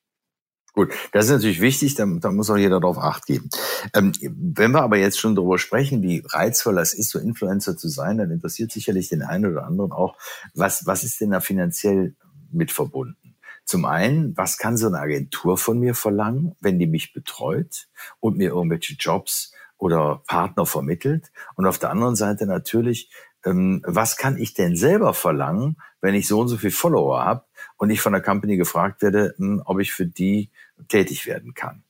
Gut, 0.76 0.92
das 1.12 1.24
ist 1.24 1.30
natürlich 1.30 1.62
wichtig, 1.62 1.94
da, 1.94 2.04
da 2.04 2.30
muss 2.30 2.50
auch 2.50 2.58
jeder 2.58 2.80
darauf 2.80 2.98
acht 2.98 3.24
geben. 3.24 3.48
Ähm, 3.94 4.12
wenn 4.20 4.72
wir 4.72 4.82
aber 4.82 4.98
jetzt 4.98 5.18
schon 5.18 5.34
darüber 5.34 5.58
sprechen, 5.58 6.02
wie 6.02 6.22
reizvoll 6.26 6.74
das 6.74 6.92
ist, 6.92 7.08
so 7.10 7.18
Influencer 7.18 7.78
zu 7.78 7.88
sein, 7.88 8.18
dann 8.18 8.30
interessiert 8.30 8.72
sicherlich 8.72 9.08
den 9.08 9.22
einen 9.22 9.46
oder 9.46 9.64
anderen 9.64 9.90
auch, 9.90 10.18
was, 10.54 10.84
was 10.84 11.02
ist 11.02 11.18
denn 11.22 11.30
da 11.30 11.40
finanziell 11.40 12.14
mit 12.52 12.72
verbunden? 12.72 13.36
Zum 13.64 13.86
einen, 13.86 14.36
was 14.36 14.58
kann 14.58 14.76
so 14.76 14.86
eine 14.88 14.98
Agentur 15.00 15.56
von 15.56 15.78
mir 15.80 15.94
verlangen, 15.94 16.54
wenn 16.60 16.78
die 16.78 16.86
mich 16.86 17.14
betreut 17.14 17.88
und 18.20 18.36
mir 18.36 18.50
irgendwelche 18.50 18.96
Jobs 18.98 19.52
oder 19.78 20.22
Partner 20.26 20.66
vermittelt? 20.66 21.32
Und 21.54 21.64
auf 21.66 21.78
der 21.78 21.90
anderen 21.90 22.16
Seite 22.16 22.46
natürlich, 22.46 23.10
ähm, 23.46 23.82
was 23.86 24.18
kann 24.18 24.36
ich 24.36 24.52
denn 24.52 24.76
selber 24.76 25.14
verlangen, 25.14 25.76
wenn 26.02 26.14
ich 26.14 26.28
so 26.28 26.38
und 26.38 26.48
so 26.48 26.58
viel 26.58 26.70
Follower 26.70 27.24
habe 27.24 27.44
und 27.76 27.90
ich 27.90 28.00
von 28.00 28.12
der 28.12 28.22
Company 28.22 28.56
gefragt 28.56 29.02
werde, 29.02 29.34
hm, 29.38 29.62
ob 29.64 29.80
ich 29.80 29.92
für 29.92 30.06
die 30.06 30.50
tätig 30.88 31.26
werden 31.26 31.54
kann. 31.54 31.82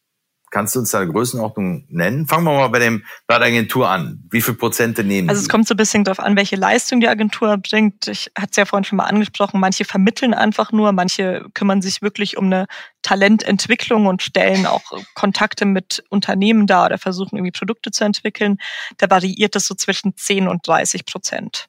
Kannst 0.51 0.77
du 0.77 0.79
uns 0.79 0.93
da 0.93 1.01
eine 1.01 1.11
Größenordnung 1.11 1.87
nennen? 1.89 2.27
Fangen 2.27 2.45
wir 2.45 2.53
mal 2.53 2.69
bei, 2.69 2.79
dem, 2.79 3.05
bei 3.27 3.37
der 3.39 3.49
Agentur 3.49 3.89
an. 3.89 4.25
Wie 4.31 4.41
viel 4.41 4.55
Prozente 4.55 5.03
nehmen 5.03 5.29
Also 5.29 5.43
es 5.43 5.49
kommt 5.49 5.67
so 5.67 5.75
ein 5.75 5.77
bisschen 5.77 6.05
darauf 6.05 6.21
an, 6.21 6.37
welche 6.37 6.55
Leistung 6.55 7.01
die 7.01 7.09
Agentur 7.09 7.57
bringt. 7.59 8.07
Ich 8.07 8.31
hatte 8.39 8.51
es 8.53 8.57
ja 8.57 8.65
vorhin 8.65 8.85
schon 8.85 8.97
mal 8.97 9.05
angesprochen, 9.05 9.59
manche 9.59 9.85
vermitteln 9.85 10.35
einfach 10.35 10.71
nur, 10.71 10.93
manche 10.93 11.45
kümmern 11.53 11.83
sich 11.83 12.01
wirklich 12.01 12.37
um 12.37 12.47
eine 12.47 12.67
Talententwicklung 13.03 14.07
und 14.07 14.23
stellen 14.23 14.67
auch 14.67 14.85
Kontakte 15.15 15.65
mit 15.65 16.05
Unternehmen 16.11 16.67
dar 16.69 16.87
oder 16.87 16.99
versuchen 16.99 17.37
irgendwie 17.37 17.59
Produkte 17.59 17.91
zu 17.91 18.05
entwickeln. 18.05 18.59
Da 18.99 19.11
variiert 19.11 19.57
es 19.57 19.67
so 19.67 19.75
zwischen 19.75 20.17
10 20.17 20.47
und 20.47 20.67
30 20.67 21.07
Prozent. 21.07 21.67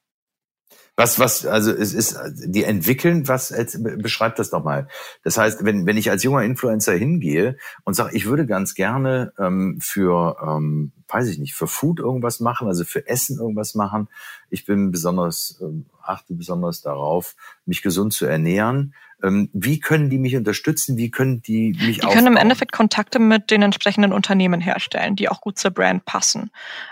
Was, 1.00 1.20
was, 1.20 1.46
also 1.46 1.72
es 1.72 1.94
ist, 1.94 2.20
die 2.34 2.64
entwickeln, 2.64 3.28
was, 3.28 3.54
beschreibt 3.78 4.40
das 4.40 4.50
doch 4.50 4.64
mal. 4.64 4.88
Das 5.24 5.38
heißt, 5.38 5.64
wenn, 5.64 5.86
wenn 5.86 5.96
ich 5.96 6.10
als 6.10 6.24
junger 6.24 6.42
Influencer 6.42 6.94
hingehe 6.94 7.58
und 7.84 7.94
sage, 7.94 8.16
ich 8.16 8.26
würde 8.26 8.48
ganz 8.48 8.74
gerne 8.74 9.32
ähm, 9.38 9.78
für 9.80 10.38
ähm, 10.42 10.92
weiß 11.08 11.28
ich 11.30 11.40
nicht, 11.40 11.56
für 11.56 11.68
Food 11.68 12.00
irgendwas 12.00 12.40
machen, 12.40 12.68
also 12.68 12.84
für 12.84 13.08
Essen 13.08 13.40
irgendwas 13.40 13.76
machen. 13.76 14.10
Ich 14.50 14.66
bin 14.66 14.92
besonders, 14.92 15.62
äh, 15.62 15.84
achte 16.02 16.34
besonders 16.34 16.82
darauf, 16.82 17.36
mich 17.66 17.82
gesund 17.82 18.14
zu 18.14 18.26
ernähren. 18.26 18.94
Ähm, 19.24 19.50
wie 19.52 19.80
können 19.80 20.10
die 20.10 20.20
mich 20.20 20.36
unterstützen? 20.36 20.96
Wie 20.98 21.10
können 21.10 21.42
die 21.42 21.70
mich 21.72 21.98
Die 21.98 22.04
aufbauen? 22.04 22.14
können 22.14 22.28
im 22.28 22.38
Endeffekt 22.38 22.72
Kontakte 22.72 23.18
mit 23.18 23.50
den 23.50 23.64
entsprechenden 23.64 24.14
Unternehmen 24.14 24.62
herstellen, 24.62 25.16
die 25.16 25.28
auch 25.28 25.42
gut 25.42 25.58
zur 25.58 25.72
Brand 25.72 26.06
passen. 26.06 26.52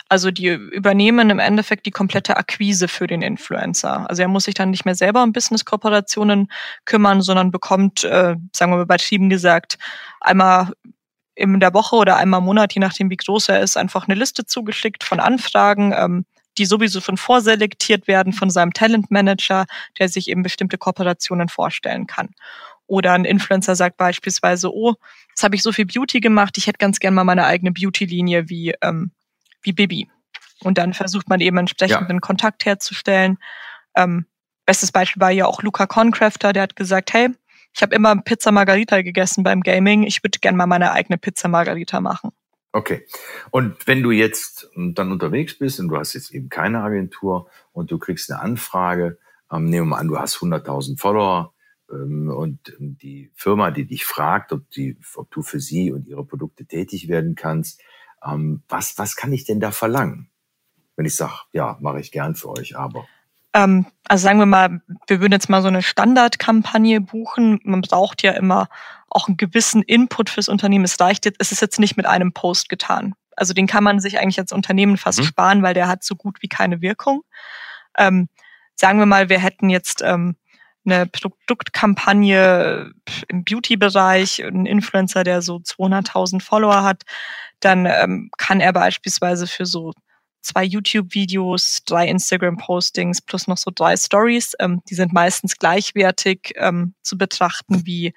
Also 0.09 0.31
die 0.31 0.47
übernehmen 0.47 1.29
im 1.29 1.37
Endeffekt 1.39 1.85
die 1.85 1.91
komplette 1.91 2.37
Akquise 2.37 2.87
für 2.87 3.05
den 3.05 3.21
Influencer. 3.21 4.09
Also 4.09 4.23
er 4.23 4.27
muss 4.27 4.45
sich 4.45 4.55
dann 4.55 4.71
nicht 4.71 4.85
mehr 4.85 4.95
selber 4.95 5.21
um 5.21 5.33
Business-Kooperationen 5.33 6.51
kümmern, 6.85 7.21
sondern 7.21 7.51
bekommt, 7.51 8.03
äh, 8.03 8.35
sagen 8.53 8.71
wir 8.71 8.77
mal 8.77 8.81
übertrieben 8.83 9.29
gesagt, 9.29 9.77
einmal 10.19 10.71
in 11.35 11.59
der 11.59 11.73
Woche 11.73 11.95
oder 11.95 12.15
einmal 12.17 12.39
im 12.39 12.45
Monat, 12.45 12.73
je 12.73 12.79
nachdem 12.79 13.09
wie 13.09 13.17
groß 13.17 13.49
er 13.49 13.59
ist, 13.59 13.77
einfach 13.77 14.07
eine 14.07 14.15
Liste 14.15 14.45
zugeschickt 14.45 15.03
von 15.03 15.19
Anfragen, 15.19 15.93
ähm, 15.95 16.25
die 16.57 16.65
sowieso 16.65 17.01
schon 17.01 17.17
vorselektiert 17.17 18.07
werden 18.07 18.33
von 18.33 18.49
seinem 18.49 18.73
Talentmanager, 18.73 19.65
der 19.99 20.09
sich 20.09 20.29
eben 20.29 20.43
bestimmte 20.43 20.77
Kooperationen 20.77 21.49
vorstellen 21.49 22.07
kann. 22.07 22.29
Oder 22.87 23.13
ein 23.13 23.25
Influencer 23.25 23.75
sagt 23.75 23.97
beispielsweise, 23.97 24.73
oh, 24.73 24.95
jetzt 25.29 25.43
habe 25.43 25.55
ich 25.55 25.63
so 25.63 25.71
viel 25.71 25.85
Beauty 25.85 26.19
gemacht, 26.19 26.57
ich 26.57 26.67
hätte 26.67 26.77
ganz 26.77 26.99
gern 26.99 27.13
mal 27.13 27.23
meine 27.23 27.45
eigene 27.45 27.71
Beauty-Linie 27.71 28.49
wie, 28.49 28.73
ähm, 28.81 29.11
wie 29.61 29.73
Bibi. 29.73 30.09
Und 30.61 30.77
dann 30.77 30.93
versucht 30.93 31.29
man 31.29 31.41
eben 31.41 31.57
entsprechenden 31.57 32.17
ja. 32.17 32.19
Kontakt 32.19 32.65
herzustellen. 32.65 33.37
Ähm, 33.95 34.25
bestes 34.65 34.91
Beispiel 34.91 35.21
war 35.21 35.31
ja 35.31 35.45
auch 35.45 35.63
Luca 35.63 35.87
Concrafter, 35.87 36.53
der 36.53 36.63
hat 36.63 36.75
gesagt, 36.75 37.13
hey, 37.13 37.29
ich 37.73 37.81
habe 37.81 37.93
immer 37.93 38.15
Pizza 38.15 38.51
Margarita 38.51 39.01
gegessen 39.01 39.43
beim 39.43 39.61
Gaming, 39.61 40.03
ich 40.03 40.23
würde 40.23 40.39
gerne 40.39 40.57
mal 40.57 40.65
meine 40.65 40.91
eigene 40.91 41.17
Pizza 41.17 41.49
Margarita 41.49 41.99
machen. 41.99 42.31
Okay. 42.75 43.07
Und 43.51 43.87
wenn 43.87 44.03
du 44.03 44.11
jetzt 44.11 44.69
dann 44.75 45.09
unterwegs 45.09 45.57
bist 45.57 45.79
und 45.79 45.87
du 45.87 45.95
hast 45.95 46.13
jetzt 46.13 46.31
eben 46.31 46.49
keine 46.49 46.81
Agentur 46.81 47.49
und 47.71 47.89
du 47.89 47.97
kriegst 47.97 48.29
eine 48.29 48.41
Anfrage, 48.41 49.17
ähm, 49.49 49.69
nehmen 49.69 49.87
wir 49.87 49.91
mal 49.91 49.99
an, 49.99 50.09
du 50.09 50.19
hast 50.19 50.35
100.000 50.39 50.99
Follower 50.99 51.53
ähm, 51.89 52.29
und 52.29 52.75
die 52.77 53.31
Firma, 53.33 53.71
die 53.71 53.85
dich 53.85 54.03
fragt, 54.03 54.51
ob, 54.51 54.69
die, 54.71 54.97
ob 55.15 55.31
du 55.31 55.41
für 55.41 55.61
sie 55.61 55.93
und 55.93 56.05
ihre 56.05 56.25
Produkte 56.25 56.65
tätig 56.65 57.07
werden 57.07 57.35
kannst, 57.35 57.81
ähm, 58.21 58.63
was, 58.67 58.97
was 58.97 59.15
kann 59.15 59.31
ich 59.31 59.45
denn 59.45 59.61
da 59.61 59.71
verlangen? 59.71 60.29
Wenn 60.97 61.05
ich 61.05 61.15
sage, 61.15 61.33
ja, 61.53 61.77
mache 61.79 62.01
ich 62.01 62.11
gern 62.11 62.35
für 62.35 62.49
euch, 62.49 62.75
aber. 62.75 63.07
Ähm, 63.55 63.85
also 64.07 64.23
sagen 64.23 64.37
wir 64.37 64.45
mal, 64.45 64.81
wir 65.07 65.21
würden 65.21 65.31
jetzt 65.31 65.49
mal 65.49 65.61
so 65.61 65.69
eine 65.69 65.81
Standardkampagne 65.81 67.01
buchen. 67.01 67.59
Man 67.63 67.81
braucht 67.81 68.21
ja 68.21 68.33
immer 68.33 68.67
auch 69.09 69.27
einen 69.27 69.37
gewissen 69.37 69.81
Input 69.81 70.29
fürs 70.29 70.49
Unternehmen. 70.49 70.83
Es 70.83 70.99
reicht 70.99 71.25
jetzt, 71.25 71.37
es 71.39 71.53
ist 71.53 71.61
jetzt 71.61 71.79
nicht 71.79 71.95
mit 71.95 72.05
einem 72.05 72.33
Post 72.33 72.67
getan. 72.69 73.15
Also 73.37 73.53
den 73.53 73.65
kann 73.65 73.83
man 73.83 73.99
sich 73.99 74.19
eigentlich 74.19 74.39
als 74.39 74.51
Unternehmen 74.51 74.97
fast 74.97 75.19
mhm. 75.19 75.23
sparen, 75.23 75.63
weil 75.63 75.73
der 75.73 75.87
hat 75.87 76.03
so 76.03 76.15
gut 76.15 76.41
wie 76.41 76.49
keine 76.49 76.81
Wirkung. 76.81 77.23
Ähm, 77.97 78.27
sagen 78.75 78.99
wir 78.99 79.05
mal, 79.05 79.29
wir 79.29 79.39
hätten 79.39 79.69
jetzt 79.69 80.01
ähm, 80.03 80.35
eine 80.85 81.05
Produktkampagne 81.07 82.91
im 83.29 83.43
Beauty-Bereich, 83.45 84.43
ein 84.43 84.65
Influencer, 84.65 85.23
der 85.23 85.41
so 85.41 85.55
200.000 85.57 86.41
Follower 86.41 86.83
hat, 86.83 87.03
dann 87.61 87.85
ähm, 87.85 88.29
kann 88.37 88.59
er 88.59 88.73
beispielsweise 88.73 89.47
für 89.47 89.65
so 89.65 89.93
zwei 90.45 90.63
YouTube-Videos, 90.63 91.81
drei 91.85 92.07
Instagram-Postings 92.07 93.21
plus 93.21 93.47
noch 93.47 93.57
so 93.57 93.71
drei 93.73 93.97
Stories. 93.97 94.53
Ähm, 94.59 94.81
die 94.89 94.95
sind 94.95 95.13
meistens 95.13 95.57
gleichwertig 95.57 96.53
ähm, 96.55 96.93
zu 97.01 97.17
betrachten 97.17 97.85
wie 97.85 98.13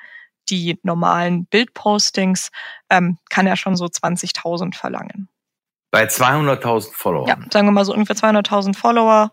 die 0.50 0.78
normalen 0.82 1.46
Bildpostings, 1.46 2.50
ähm, 2.90 3.18
kann 3.28 3.46
er 3.46 3.56
schon 3.56 3.76
so 3.76 3.86
20.000 3.86 4.74
verlangen. 4.74 5.28
Bei 5.90 6.04
200.000 6.04 6.92
Follower? 6.92 7.28
Ja, 7.28 7.38
sagen 7.50 7.66
wir 7.66 7.72
mal 7.72 7.84
so 7.84 7.94
ungefähr 7.94 8.16
200.000 8.16 8.76
Follower. 8.76 9.32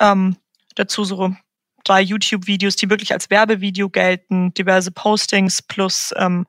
Ähm, 0.00 0.36
dazu 0.74 1.04
so 1.04 1.34
drei 1.84 2.00
YouTube-Videos, 2.00 2.76
die 2.76 2.90
wirklich 2.90 3.12
als 3.12 3.30
Werbevideo 3.30 3.88
gelten, 3.88 4.52
diverse 4.54 4.90
Postings 4.90 5.62
plus 5.62 6.12
ähm, 6.16 6.46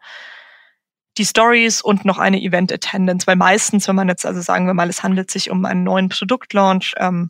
die 1.18 1.26
Stories 1.26 1.82
und 1.82 2.06
noch 2.06 2.18
eine 2.18 2.42
Event 2.42 2.72
Attendance, 2.72 3.28
weil 3.28 3.36
meistens, 3.36 3.88
wenn 3.88 3.96
man 3.96 4.08
jetzt, 4.08 4.26
also 4.26 4.42
sagen 4.42 4.68
wir 4.68 4.74
mal, 4.74 4.90
es 4.90 5.04
handelt 5.04 5.32
sich 5.32 5.50
um 5.50 5.66
einen 5.66 5.84
neuen 5.84 6.10
Produktlaunch, 6.10 6.94
ähm, 6.98 7.30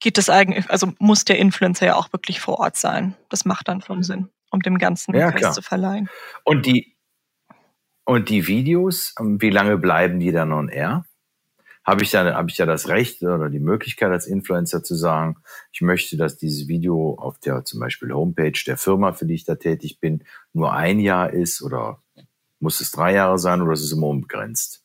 geht 0.00 0.18
es 0.18 0.30
eigentlich, 0.30 0.70
also 0.70 0.92
muss 0.98 1.24
der 1.24 1.38
Influencer 1.38 1.86
ja 1.86 1.96
auch 1.96 2.12
wirklich 2.12 2.40
vor 2.40 2.60
Ort 2.60 2.76
sein. 2.76 3.16
Das 3.28 3.44
macht 3.44 3.68
dann 3.68 3.80
schon 3.82 4.02
Sinn, 4.02 4.28
um 4.50 4.60
dem 4.60 4.78
Ganzen 4.78 5.14
ja, 5.14 5.30
Preis 5.30 5.54
zu 5.54 5.62
verleihen. 5.62 6.08
Und 6.44 6.66
die, 6.66 6.96
und 8.04 8.28
die 8.28 8.46
Videos, 8.46 9.14
ähm, 9.18 9.40
wie 9.40 9.50
lange 9.50 9.78
bleiben 9.78 10.20
die 10.20 10.32
dann 10.32 10.52
on 10.52 10.68
air? 10.68 11.04
Habe 11.86 12.02
ich 12.02 12.10
da 12.10 12.34
habe 12.34 12.50
ich 12.50 12.58
ja 12.58 12.66
das 12.66 12.88
Recht 12.88 13.22
oder 13.22 13.48
die 13.48 13.60
Möglichkeit 13.60 14.10
als 14.10 14.26
Influencer 14.26 14.82
zu 14.82 14.96
sagen, 14.96 15.36
ich 15.72 15.80
möchte, 15.82 16.16
dass 16.16 16.36
dieses 16.36 16.66
Video 16.66 17.14
auf 17.18 17.38
der 17.38 17.64
zum 17.64 17.78
Beispiel 17.78 18.12
Homepage 18.12 18.58
der 18.66 18.76
Firma, 18.76 19.12
für 19.12 19.24
die 19.24 19.34
ich 19.34 19.44
da 19.44 19.54
tätig 19.54 20.00
bin, 20.00 20.24
nur 20.52 20.72
ein 20.72 20.98
Jahr 20.98 21.32
ist 21.32 21.62
oder 21.62 22.02
muss 22.58 22.80
es 22.80 22.90
drei 22.90 23.14
Jahre 23.14 23.38
sein 23.38 23.62
oder 23.62 23.72
ist 23.72 23.84
es 23.84 23.92
immer 23.92 24.08
unbegrenzt? 24.08 24.82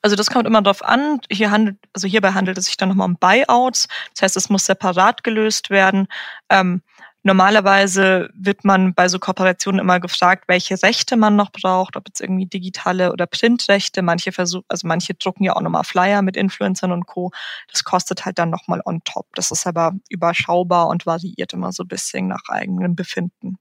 Also 0.00 0.16
das 0.16 0.30
kommt 0.30 0.46
immer 0.46 0.62
darauf 0.62 0.82
an. 0.82 1.20
Hier 1.30 1.50
handelt, 1.50 1.76
also 1.92 2.06
hierbei 2.06 2.32
handelt 2.32 2.56
es 2.56 2.66
sich 2.66 2.76
dann 2.76 2.88
nochmal 2.88 3.08
um 3.08 3.18
Buyouts. 3.18 3.88
Das 4.14 4.22
heißt, 4.22 4.36
es 4.36 4.48
muss 4.48 4.66
separat 4.66 5.24
gelöst 5.24 5.70
werden. 5.70 6.06
Ähm, 6.48 6.82
Normalerweise 7.26 8.30
wird 8.34 8.64
man 8.64 8.94
bei 8.94 9.08
so 9.08 9.18
Kooperationen 9.18 9.80
immer 9.80 9.98
gefragt, 9.98 10.44
welche 10.46 10.80
Rechte 10.80 11.16
man 11.16 11.34
noch 11.34 11.50
braucht, 11.50 11.96
ob 11.96 12.06
jetzt 12.06 12.20
irgendwie 12.20 12.46
digitale 12.46 13.12
oder 13.12 13.26
Printrechte. 13.26 14.00
Manche 14.00 14.30
versuchen, 14.30 14.64
also 14.68 14.86
manche 14.86 15.14
drucken 15.14 15.42
ja 15.42 15.56
auch 15.56 15.60
nochmal 15.60 15.82
Flyer 15.82 16.22
mit 16.22 16.36
Influencern 16.36 16.92
und 16.92 17.06
Co. 17.06 17.32
Das 17.72 17.82
kostet 17.82 18.24
halt 18.24 18.38
dann 18.38 18.50
nochmal 18.50 18.80
on 18.84 19.02
top. 19.02 19.26
Das 19.34 19.50
ist 19.50 19.66
aber 19.66 19.94
überschaubar 20.08 20.86
und 20.86 21.04
variiert 21.04 21.52
immer 21.52 21.72
so 21.72 21.82
ein 21.82 21.88
bisschen 21.88 22.28
nach 22.28 22.44
eigenem 22.48 22.94
Befinden. 22.94 23.58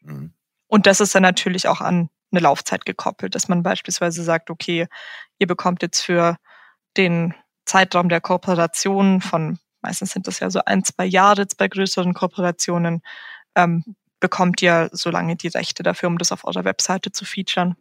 Mhm. 0.00 0.32
Und 0.66 0.86
das 0.86 1.00
ist 1.00 1.14
dann 1.14 1.22
natürlich 1.22 1.68
auch 1.68 1.80
an 1.80 2.08
eine 2.32 2.40
Laufzeit 2.40 2.84
gekoppelt, 2.84 3.36
dass 3.36 3.46
man 3.46 3.62
beispielsweise 3.62 4.24
sagt, 4.24 4.50
okay, 4.50 4.88
ihr 5.38 5.46
bekommt 5.46 5.82
jetzt 5.82 6.00
für 6.00 6.36
den 6.96 7.32
Zeitraum 7.64 8.08
der 8.08 8.20
Kooperation 8.20 9.20
von 9.20 9.60
meistens 9.84 10.10
sind 10.10 10.26
das 10.26 10.40
ja 10.40 10.50
so 10.50 10.60
ein, 10.64 10.82
zwei 10.82 11.04
Jahre 11.04 11.46
bei 11.56 11.68
größeren 11.68 12.14
Kooperationen, 12.14 13.02
ähm, 13.54 13.84
bekommt 14.18 14.62
ihr 14.62 14.88
so 14.92 15.10
lange 15.10 15.36
die 15.36 15.48
Rechte 15.48 15.82
dafür, 15.82 16.08
um 16.08 16.18
das 16.18 16.32
auf 16.32 16.44
eurer 16.44 16.64
Webseite 16.64 17.12
zu 17.12 17.24
featuren. 17.24 17.76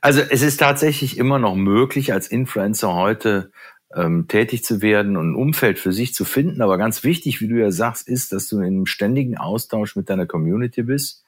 Also 0.00 0.20
es 0.20 0.42
ist 0.42 0.58
tatsächlich 0.58 1.16
immer 1.16 1.38
noch 1.38 1.54
möglich, 1.54 2.12
als 2.12 2.28
Influencer 2.28 2.92
heute 2.92 3.50
ähm, 3.94 4.26
tätig 4.28 4.64
zu 4.64 4.82
werden 4.82 5.16
und 5.16 5.32
ein 5.32 5.36
Umfeld 5.36 5.78
für 5.78 5.92
sich 5.92 6.14
zu 6.14 6.24
finden. 6.24 6.62
Aber 6.62 6.78
ganz 6.78 7.04
wichtig, 7.04 7.40
wie 7.40 7.48
du 7.48 7.56
ja 7.56 7.70
sagst, 7.70 8.08
ist, 8.08 8.32
dass 8.32 8.48
du 8.48 8.58
in 8.58 8.66
einem 8.66 8.86
ständigen 8.86 9.38
Austausch 9.38 9.96
mit 9.96 10.10
deiner 10.10 10.26
Community 10.26 10.82
bist 10.82 11.24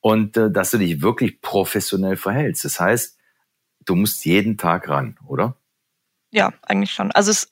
und 0.00 0.36
äh, 0.36 0.50
dass 0.50 0.70
du 0.70 0.78
dich 0.78 1.02
wirklich 1.02 1.40
professionell 1.40 2.16
verhältst. 2.16 2.64
Das 2.64 2.80
heißt, 2.80 3.18
du 3.84 3.94
musst 3.94 4.24
jeden 4.24 4.56
Tag 4.56 4.88
ran, 4.88 5.18
oder? 5.26 5.56
Ja, 6.30 6.52
eigentlich 6.62 6.92
schon. 6.92 7.10
Also 7.12 7.30
es, 7.30 7.48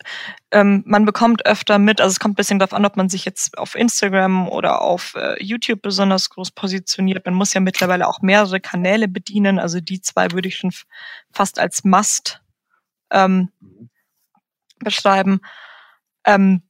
ähm, 0.51 0.83
man 0.87 1.07
bekommt 1.07 1.47
öfter 1.47 1.79
mit, 1.79 2.01
also 2.01 2.13
es 2.13 2.21
kommt 2.21 2.33
ein 2.33 2.37
bisschen 2.37 2.59
darauf 2.59 2.75
an, 2.75 2.85
ob 2.85 2.97
man 2.99 3.09
sich 3.09 3.25
jetzt 3.25 3.57
auf 3.57 3.75
Instagram 3.75 4.49
oder 4.49 4.83
auf 4.83 5.15
äh, 5.15 5.43
YouTube 5.43 5.81
besonders 5.81 6.29
groß 6.29 6.51
positioniert. 6.51 7.25
Man 7.25 7.35
muss 7.35 7.55
ja 7.55 7.61
mittlerweile 7.61 8.07
auch 8.07 8.21
mehrere 8.21 8.61
Kanäle 8.61 9.09
bedienen. 9.09 9.59
Also 9.59 9.81
die 9.81 10.03
zwei 10.03 10.31
würde 10.33 10.49
ich 10.49 10.57
schon 10.59 10.73
fast 11.33 11.59
als 11.59 11.85
Must 11.85 12.43
ähm, 13.11 13.51
beschreiben. 14.81 15.41
Ähm, 16.27 16.63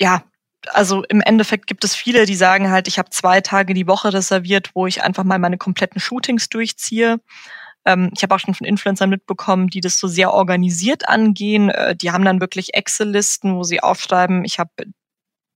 ja, 0.00 0.24
also 0.72 1.04
im 1.04 1.20
Endeffekt 1.20 1.68
gibt 1.68 1.84
es 1.84 1.94
viele, 1.94 2.26
die 2.26 2.34
sagen 2.34 2.70
halt, 2.70 2.88
ich 2.88 2.98
habe 2.98 3.10
zwei 3.10 3.40
Tage 3.40 3.74
die 3.74 3.86
Woche 3.86 4.12
reserviert, 4.12 4.70
wo 4.74 4.88
ich 4.88 5.04
einfach 5.04 5.24
mal 5.24 5.38
meine 5.38 5.58
kompletten 5.58 6.00
Shootings 6.00 6.48
durchziehe. 6.48 7.20
Ähm, 7.84 8.10
ich 8.14 8.22
habe 8.22 8.34
auch 8.34 8.40
schon 8.40 8.54
von 8.54 8.66
Influencern 8.66 9.10
mitbekommen, 9.10 9.68
die 9.68 9.80
das 9.80 9.98
so 9.98 10.08
sehr 10.08 10.32
organisiert 10.32 11.08
angehen. 11.08 11.70
Äh, 11.70 11.96
die 11.96 12.10
haben 12.10 12.24
dann 12.24 12.40
wirklich 12.40 12.74
Excel-Listen, 12.74 13.56
wo 13.56 13.62
sie 13.62 13.82
aufschreiben, 13.82 14.44
ich 14.44 14.58
habe 14.58 14.70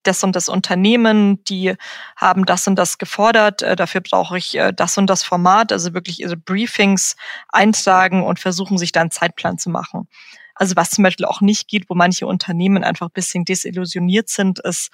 das 0.03 0.25
und 0.25 0.35
das 0.35 0.49
Unternehmen, 0.49 1.43
die 1.45 1.75
haben 2.17 2.45
das 2.45 2.67
und 2.67 2.77
das 2.77 2.99
gefordert, 2.99 3.63
äh, 3.63 3.77
dafür 3.77 4.01
brauche 4.01 4.37
ich 4.37 4.57
äh, 4.57 4.73
das 4.73 4.99
und 4.99 5.09
das 5.09 5.23
Format, 5.23 5.73
also 5.73 5.95
wirklich 5.95 6.21
ihre 6.21 6.37
Briefings 6.37 7.17
eintragen 7.49 8.25
und 8.25 8.41
versuchen, 8.41 8.79
sich 8.79 8.93
da 8.93 9.01
einen 9.01 9.11
Zeitplan 9.11 9.59
zu 9.59 9.71
machen. 9.71 10.09
Also 10.55 10.77
was 10.77 10.91
zum 10.91 11.05
Beispiel 11.05 11.27
auch 11.27 11.41
nicht 11.41 11.69
geht, 11.69 11.89
wo 11.89 11.95
manche 11.95 12.27
Unternehmen 12.27 12.85
einfach 12.85 13.07
ein 13.07 13.15
bisschen 13.15 13.45
desillusioniert 13.45 14.29
sind, 14.29 14.59
ist, 14.61 14.91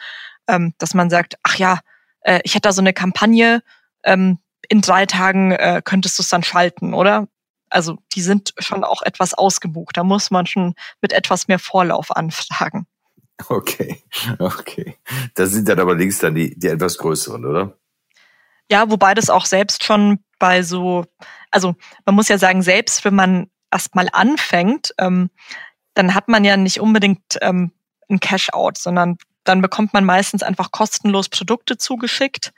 ähm, 0.47 0.75
dass 0.79 0.95
man 0.95 1.11
sagt, 1.11 1.37
ach 1.43 1.57
ja, 1.57 1.81
äh, 2.21 2.41
ich 2.45 2.55
hätte 2.55 2.69
da 2.69 2.73
so 2.73 2.81
eine 2.81 2.93
Kampagne, 2.93 3.63
ähm, 4.05 4.39
in 4.69 4.81
drei 4.81 5.07
Tagen 5.07 5.53
äh, 5.53 5.83
könntest 5.85 6.19
du 6.19 6.23
es 6.23 6.29
dann 6.29 6.43
schalten, 6.43 6.95
oder? 6.95 7.27
Also 7.71 7.99
die 8.15 8.23
sind 8.23 8.55
schon 8.59 8.85
auch 8.85 9.03
etwas 9.03 9.35
ausgebucht. 9.35 9.97
Da 9.97 10.05
muss 10.05 10.31
man 10.31 10.47
schon 10.47 10.75
mit 11.01 11.13
etwas 11.13 11.49
mehr 11.49 11.59
Vorlauf 11.59 12.15
anfragen. 12.15 12.87
Okay, 13.49 14.03
okay. 14.39 14.97
Das 15.35 15.51
sind 15.51 15.69
dann 15.69 15.79
allerdings 15.79 16.19
dann 16.19 16.35
die, 16.35 16.59
die 16.59 16.69
etwas 16.69 16.99
größeren, 16.99 17.45
oder? 17.45 17.77
Ja, 18.71 18.91
wobei 18.91 19.15
das 19.15 19.31
auch 19.31 19.47
selbst 19.47 19.85
schon 19.85 20.19
bei 20.39 20.63
so, 20.63 21.07
also 21.51 21.75
man 22.05 22.15
muss 22.15 22.29
ja 22.29 22.39
sagen, 22.39 22.63
selbst 22.63 23.05
wenn 23.05 23.15
man 23.15 23.51
erstmal 23.71 24.09
anfängt, 24.13 24.93
ähm, 24.99 25.31
dann 25.95 26.15
hat 26.15 26.29
man 26.29 26.45
ja 26.45 26.57
nicht 26.57 26.81
unbedingt 26.81 27.39
ähm, 27.41 27.73
ein 28.11 28.21
Cash-out, 28.21 28.79
sondern 28.79 29.17
dann 29.45 29.63
bekommt 29.63 29.95
man 29.95 30.05
meistens 30.05 30.43
einfach 30.43 30.71
kostenlos 30.71 31.29
Produkte 31.29 31.79
zugeschickt 31.79 32.53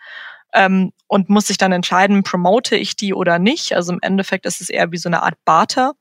ähm, 0.53 0.93
und 1.07 1.29
muss 1.29 1.47
sich 1.47 1.59
dann 1.59 1.73
entscheiden, 1.73 2.23
promote 2.23 2.77
ich 2.77 2.97
die 2.97 3.15
oder 3.15 3.39
nicht. 3.39 3.75
Also 3.75 3.93
im 3.93 3.99
Endeffekt 4.03 4.47
ist 4.47 4.61
es 4.61 4.69
eher 4.69 4.93
wie 4.93 4.97
so 4.97 5.09
eine 5.09 5.23
Art 5.23 5.37
Barter. 5.45 5.93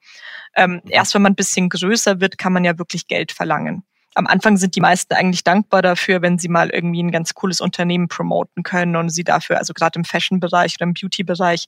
Ähm, 0.56 0.82
mhm. 0.84 0.90
erst 0.90 1.14
wenn 1.14 1.22
man 1.22 1.34
ein 1.34 1.36
bisschen 1.36 1.70
größer 1.70 2.20
wird, 2.20 2.38
kann 2.38 2.54
man 2.54 2.64
ja 2.64 2.78
wirklich 2.78 3.08
Geld 3.08 3.32
verlangen. 3.32 3.84
Am 4.16 4.26
Anfang 4.28 4.58
sind 4.58 4.76
die 4.76 4.82
meisten 4.82 5.14
eigentlich 5.14 5.44
dankbar 5.44 5.82
dafür, 5.82 6.22
wenn 6.22 6.40
sie 6.40 6.50
mal 6.50 6.70
irgendwie 6.72 7.04
ein 7.04 7.12
ganz 7.12 7.36
cooles 7.36 7.62
Unternehmen 7.62 8.08
promoten 8.08 8.64
können 8.64 8.96
und 8.96 9.10
sie 9.10 9.24
dafür, 9.24 9.60
also 9.60 9.74
gerade 9.74 10.00
im 10.00 10.06
Fashion-Bereich 10.06 10.76
oder 10.78 10.86
im 10.86 10.94
Beauty-Bereich, 10.94 11.66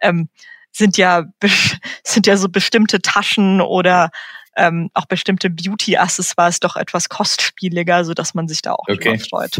ähm, 0.00 0.28
sind 0.72 0.96
ja 0.96 1.24
sind 2.04 2.26
ja 2.26 2.36
so 2.36 2.48
bestimmte 2.48 3.00
Taschen 3.00 3.60
oder 3.60 4.10
ähm, 4.56 4.90
auch 4.94 5.06
bestimmte 5.06 5.50
Beauty-Accessoires 5.50 6.60
doch 6.60 6.76
etwas 6.76 7.08
kostspieliger, 7.08 8.04
so 8.04 8.14
dass 8.14 8.34
man 8.34 8.48
sich 8.48 8.62
da 8.62 8.72
auch 8.72 8.88
okay. 8.88 9.18
freut. 9.18 9.58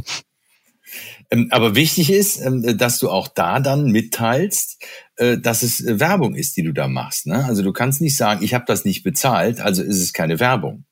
Ähm, 1.30 1.48
aber 1.50 1.74
wichtig 1.74 2.10
ist, 2.10 2.40
ähm, 2.40 2.76
dass 2.78 2.98
du 2.98 3.10
auch 3.10 3.28
da 3.28 3.60
dann 3.60 3.86
mitteilst, 3.86 4.82
äh, 5.16 5.38
dass 5.38 5.62
es 5.62 5.84
äh, 5.84 5.98
Werbung 6.00 6.34
ist, 6.34 6.56
die 6.56 6.62
du 6.62 6.72
da 6.72 6.88
machst. 6.88 7.26
Ne? 7.26 7.44
Also 7.44 7.62
du 7.62 7.72
kannst 7.72 8.00
nicht 8.00 8.16
sagen, 8.16 8.42
ich 8.42 8.54
habe 8.54 8.64
das 8.66 8.84
nicht 8.84 9.02
bezahlt, 9.02 9.60
also 9.60 9.82
ist 9.82 10.00
es 10.00 10.12
keine 10.12 10.40
Werbung. 10.40 10.84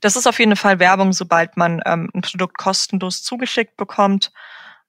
Das 0.00 0.16
ist 0.16 0.26
auf 0.26 0.38
jeden 0.38 0.56
Fall 0.56 0.78
Werbung, 0.78 1.12
sobald 1.12 1.56
man 1.56 1.80
ähm, 1.86 2.10
ein 2.14 2.20
Produkt 2.20 2.58
kostenlos 2.58 3.22
zugeschickt 3.22 3.76
bekommt 3.76 4.32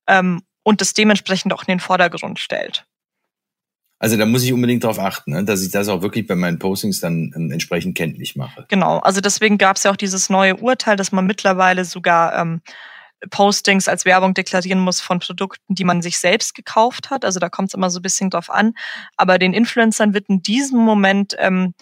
ähm, 0.08 0.41
und 0.63 0.82
es 0.82 0.93
dementsprechend 0.93 1.54
auch 1.54 1.62
in 1.62 1.74
den 1.74 1.80
Vordergrund 1.80 2.39
stellt. 2.39 2.86
Also 4.02 4.15
da 4.15 4.26
muss 4.26 4.43
ich 4.43 4.54
unbedingt 4.54 4.86
darauf 4.86 5.00
achten, 5.00 5.32
ne, 5.32 5.43
dass 5.43 5.62
ich 5.62 5.72
das 5.72 5.89
auch 5.89 6.02
wirklich 6.02 6.26
bei 6.26 6.36
meinen 6.36 6.58
Postings 6.58 7.02
dann 7.02 7.34
ähm, 7.36 7.52
entsprechend 7.52 7.98
kenntlich 7.98 8.36
mache. 8.38 8.65
Genau, 8.69 9.00
also 9.00 9.19
deswegen 9.19 9.58
gab 9.58 9.76
es 9.76 9.84
ja 9.84 9.91
auch 9.91 9.98
dieses 9.98 10.30
neue 10.30 10.56
Urteil, 10.56 10.95
dass 10.95 11.12
man 11.12 11.28
mittlerweile 11.28 11.84
sogar 11.84 12.34
Postings 13.29 13.88
als 13.88 14.05
Werbung 14.05 14.34
deklarieren 14.34 14.79
muss 14.79 15.01
von 15.01 15.19
Produkten, 15.19 15.75
die 15.75 15.84
man 15.84 16.01
sich 16.01 16.19
selbst 16.19 16.55
gekauft 16.55 17.10
hat. 17.10 17.25
Also 17.25 17.39
da 17.39 17.49
kommt 17.49 17.69
es 17.69 17.73
immer 17.73 17.89
so 17.89 17.99
ein 17.99 18.03
bisschen 18.03 18.29
drauf 18.29 18.49
an. 18.49 18.73
Aber 19.17 19.38
den 19.38 19.53
Influencern 19.53 20.13
wird 20.13 20.29
in 20.29 20.41
diesem 20.41 20.79
Moment 20.79 21.36
ähm, 21.38 21.73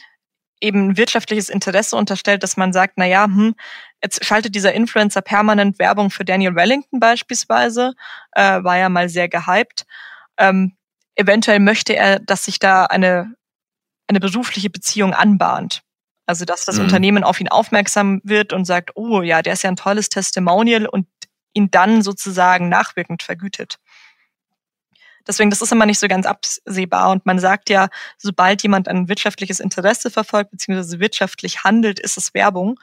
eben 0.59 0.97
wirtschaftliches 0.97 1.49
Interesse 1.49 1.95
unterstellt, 1.95 2.43
dass 2.43 2.57
man 2.57 2.73
sagt, 2.73 2.93
na 2.97 3.05
ja, 3.05 3.25
hm, 3.25 3.55
jetzt 4.03 4.25
schaltet 4.25 4.55
dieser 4.55 4.73
Influencer 4.73 5.21
permanent 5.21 5.79
Werbung 5.79 6.09
für 6.09 6.25
Daniel 6.25 6.55
Wellington 6.55 6.99
beispielsweise, 6.99 7.93
äh, 8.31 8.63
war 8.63 8.77
ja 8.77 8.89
mal 8.89 9.09
sehr 9.09 9.29
gehypt. 9.29 9.85
Ähm, 10.37 10.75
eventuell 11.15 11.59
möchte 11.59 11.95
er, 11.95 12.19
dass 12.19 12.45
sich 12.45 12.59
da 12.59 12.85
eine, 12.85 13.35
eine 14.07 14.19
berufliche 14.19 14.69
Beziehung 14.69 15.13
anbahnt. 15.13 15.81
Also 16.25 16.43
dass 16.43 16.65
das 16.65 16.77
mhm. 16.77 16.83
Unternehmen 16.83 17.23
auf 17.23 17.39
ihn 17.39 17.47
aufmerksam 17.47 18.19
wird 18.23 18.51
und 18.51 18.65
sagt, 18.65 18.91
oh 18.95 19.21
ja, 19.21 19.41
der 19.41 19.53
ist 19.53 19.63
ja 19.63 19.69
ein 19.69 19.77
tolles 19.77 20.09
Testimonial 20.09 20.85
und 20.85 21.07
ihn 21.57 21.69
dann 21.71 22.01
sozusagen 22.01 22.69
nachwirkend 22.69 23.23
vergütet. 23.23 23.79
Deswegen, 25.27 25.49
das 25.49 25.61
ist 25.61 25.73
immer 25.73 25.85
nicht 25.85 25.99
so 25.99 26.07
ganz 26.07 26.25
absehbar. 26.25 27.11
Und 27.11 27.25
man 27.25 27.39
sagt 27.39 27.69
ja, 27.69 27.89
sobald 28.17 28.63
jemand 28.63 28.87
ein 28.87 29.09
wirtschaftliches 29.09 29.59
Interesse 29.59 30.09
verfolgt, 30.09 30.51
beziehungsweise 30.51 30.99
wirtschaftlich 30.99 31.65
handelt, 31.65 31.99
ist 31.99 32.17
es 32.17 32.33
Werbung. 32.33 32.79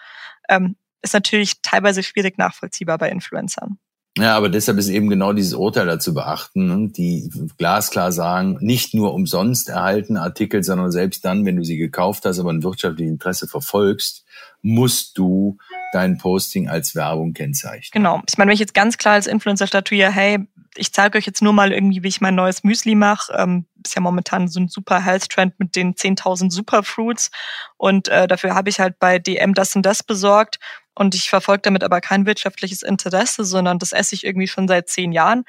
Ähm, 0.51 0.77
ist 1.01 1.15
natürlich 1.15 1.63
teilweise 1.63 2.03
schwierig 2.03 2.37
nachvollziehbar 2.37 2.99
bei 2.99 3.11
Influencern. 3.11 3.79
Ja, 4.17 4.37
aber 4.37 4.49
deshalb 4.49 4.79
ist 4.79 4.89
eben 4.89 5.09
genau 5.09 5.33
dieses 5.33 5.55
Urteil 5.55 5.87
dazu 5.87 6.15
beachten, 6.15 6.67
ne, 6.67 6.89
die 6.89 7.29
glasklar 7.59 8.13
sagen, 8.13 8.59
nicht 8.61 8.95
nur 8.95 9.13
umsonst 9.13 9.69
erhalten 9.69 10.17
Artikel, 10.17 10.63
sondern 10.63 10.93
selbst 10.93 11.25
dann, 11.25 11.45
wenn 11.45 11.57
du 11.57 11.65
sie 11.65 11.77
gekauft 11.77 12.25
hast, 12.25 12.39
aber 12.39 12.53
ein 12.53 12.63
wirtschaftliches 12.63 13.11
Interesse 13.11 13.49
verfolgst, 13.49 14.25
musst 14.63 15.19
du 15.19 15.59
dein 15.95 16.19
Posting 16.19 16.69
als 16.69 16.95
Werbung 16.95 17.33
kennzeichnen. 17.33 17.91
Genau. 17.93 18.23
Ich 18.29 18.37
meine, 18.37 18.49
wenn 18.49 18.55
ich 18.55 18.61
jetzt 18.61 18.75
ganz 18.75 18.99
klar 18.99 19.15
als 19.15 19.27
Influencer 19.27 19.67
statuiere, 19.67 20.11
hey, 20.11 20.39
ich 20.77 20.93
zeige 20.93 21.19
euch 21.19 21.27
jetzt 21.27 21.43
nur 21.43 21.53
mal 21.53 21.73
irgendwie, 21.73 22.03
wie 22.03 22.09
ich 22.09 22.21
mein 22.21 22.35
neues 22.35 22.65
Müsli 22.65 22.95
mache. 22.95 23.33
Ähm, 23.33 23.67
ist 23.85 23.95
ja 23.95 24.01
momentan 24.01 24.49
so 24.49 24.61
ein 24.61 24.69
super 24.69 25.01
Health-Trend 25.01 25.59
mit 25.59 25.77
den 25.77 25.95
10.000 25.95 26.51
Superfruits. 26.51 27.31
Und 27.77 28.09
äh, 28.09 28.27
dafür 28.27 28.55
habe 28.55 28.71
ich 28.71 28.81
halt 28.81 28.99
bei 28.99 29.19
DM 29.19 29.55
das 29.55 29.77
und 29.77 29.87
das 29.87 30.03
besorgt 30.03 30.59
und 30.95 31.15
ich 31.15 31.29
verfolge 31.29 31.63
damit 31.63 31.85
aber 31.85 32.01
kein 32.01 32.27
wirtschaftliches 32.27 32.83
Interesse, 32.83 33.45
sondern 33.45 33.79
das 33.79 33.93
esse 33.93 34.15
ich 34.15 34.25
irgendwie 34.25 34.49
schon 34.49 34.69
seit 34.69 34.89
zehn 34.89 35.13
Jahren, 35.13 35.45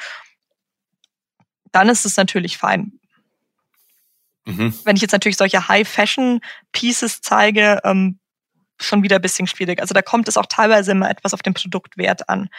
dann 1.71 1.89
ist 1.89 2.05
es 2.05 2.17
natürlich 2.17 2.57
fein. 2.57 2.93
Mhm. 4.45 4.73
Wenn 4.83 4.95
ich 4.95 5.01
jetzt 5.01 5.11
natürlich 5.11 5.37
solche 5.37 5.67
High-Fashion-Pieces 5.67 7.21
zeige, 7.21 7.79
ähm, 7.83 8.19
schon 8.79 9.03
wieder 9.03 9.17
ein 9.17 9.21
bisschen 9.21 9.47
schwierig. 9.47 9.81
Also 9.81 9.93
da 9.93 10.01
kommt 10.01 10.27
es 10.27 10.37
auch 10.37 10.45
teilweise 10.47 10.91
immer 10.91 11.09
etwas 11.09 11.33
auf 11.33 11.41
den 11.41 11.53
Produktwert 11.53 12.29
an. 12.29 12.49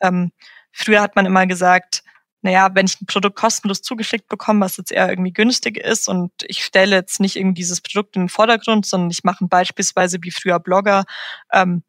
Ähm, 0.00 0.32
früher 0.72 1.00
hat 1.00 1.16
man 1.16 1.26
immer 1.26 1.46
gesagt, 1.46 2.02
naja, 2.42 2.70
wenn 2.74 2.86
ich 2.86 3.00
ein 3.00 3.06
Produkt 3.06 3.36
kostenlos 3.36 3.82
zugeschickt 3.82 4.28
bekomme, 4.28 4.64
was 4.64 4.76
jetzt 4.76 4.92
eher 4.92 5.08
irgendwie 5.08 5.32
günstig 5.32 5.76
ist 5.76 6.08
und 6.08 6.30
ich 6.46 6.64
stelle 6.64 6.94
jetzt 6.94 7.20
nicht 7.20 7.36
irgendwie 7.36 7.60
dieses 7.60 7.80
Produkt 7.80 8.14
in 8.16 8.22
den 8.22 8.28
Vordergrund, 8.28 8.86
sondern 8.86 9.10
ich 9.10 9.24
mache 9.24 9.44
beispielsweise 9.46 10.18
wie 10.22 10.30
früher 10.30 10.60
Blogger 10.60 11.04
ähm, 11.52 11.82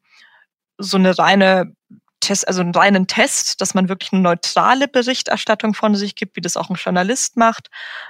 so 0.78 0.96
eine 0.96 1.16
reine 1.16 1.74
Test, 2.20 2.48
also 2.48 2.60
einen 2.62 2.74
reinen 2.74 3.06
Test, 3.06 3.60
dass 3.60 3.74
man 3.74 3.88
wirklich 3.88 4.12
eine 4.12 4.22
neutrale 4.22 4.88
Berichterstattung 4.88 5.74
von 5.74 5.94
sich 5.94 6.16
gibt, 6.16 6.36
wie 6.36 6.40
das 6.40 6.56
auch 6.56 6.68
ein 6.68 6.76
Journalist 6.76 7.36
macht, 7.36 7.68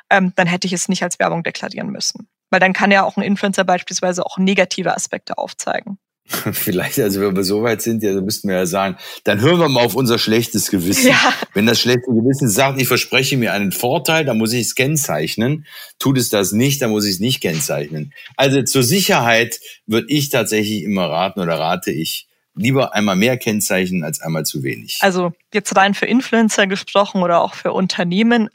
ähm, 0.08 0.32
dann 0.34 0.46
hätte 0.46 0.66
ich 0.66 0.72
es 0.72 0.88
nicht 0.88 1.02
als 1.02 1.18
Werbung 1.18 1.42
deklarieren 1.42 1.90
müssen. 1.90 2.28
Weil 2.50 2.60
dann 2.60 2.72
kann 2.72 2.90
ja 2.90 3.04
auch 3.04 3.16
ein 3.16 3.22
Influencer 3.22 3.64
beispielsweise 3.64 4.26
auch 4.26 4.38
negative 4.38 4.94
Aspekte 4.94 5.38
aufzeigen. 5.38 5.98
Vielleicht, 6.52 6.98
also 7.00 7.20
wenn 7.20 7.34
wir 7.34 7.44
so 7.44 7.62
weit 7.62 7.82
sind, 7.82 8.02
ja, 8.02 8.14
dann 8.14 8.24
müssten 8.24 8.48
wir 8.48 8.56
ja 8.56 8.66
sagen, 8.66 8.96
dann 9.24 9.40
hören 9.40 9.58
wir 9.58 9.68
mal 9.68 9.84
auf 9.84 9.96
unser 9.96 10.18
schlechtes 10.18 10.70
Gewissen. 10.70 11.08
Ja. 11.08 11.34
Wenn 11.54 11.66
das 11.66 11.80
schlechte 11.80 12.10
Gewissen 12.10 12.48
sagt, 12.48 12.80
ich 12.80 12.86
verspreche 12.86 13.36
mir 13.36 13.52
einen 13.52 13.72
Vorteil, 13.72 14.24
dann 14.24 14.38
muss 14.38 14.52
ich 14.52 14.62
es 14.62 14.74
kennzeichnen. 14.74 15.66
Tut 15.98 16.18
es 16.18 16.28
das 16.28 16.52
nicht, 16.52 16.82
dann 16.82 16.90
muss 16.90 17.04
ich 17.04 17.14
es 17.14 17.20
nicht 17.20 17.40
kennzeichnen. 17.40 18.12
Also 18.36 18.62
zur 18.62 18.82
Sicherheit 18.82 19.60
würde 19.86 20.06
ich 20.08 20.30
tatsächlich 20.30 20.84
immer 20.84 21.06
raten 21.06 21.40
oder 21.40 21.58
rate 21.58 21.90
ich, 21.90 22.28
lieber 22.54 22.94
einmal 22.94 23.16
mehr 23.16 23.36
kennzeichnen 23.36 24.04
als 24.04 24.20
einmal 24.20 24.44
zu 24.44 24.62
wenig. 24.62 24.98
Also 25.00 25.32
jetzt 25.54 25.74
rein 25.76 25.94
für 25.94 26.06
Influencer 26.06 26.66
gesprochen 26.66 27.22
oder 27.22 27.40
auch 27.40 27.54
für 27.54 27.72
Unternehmen. 27.72 28.50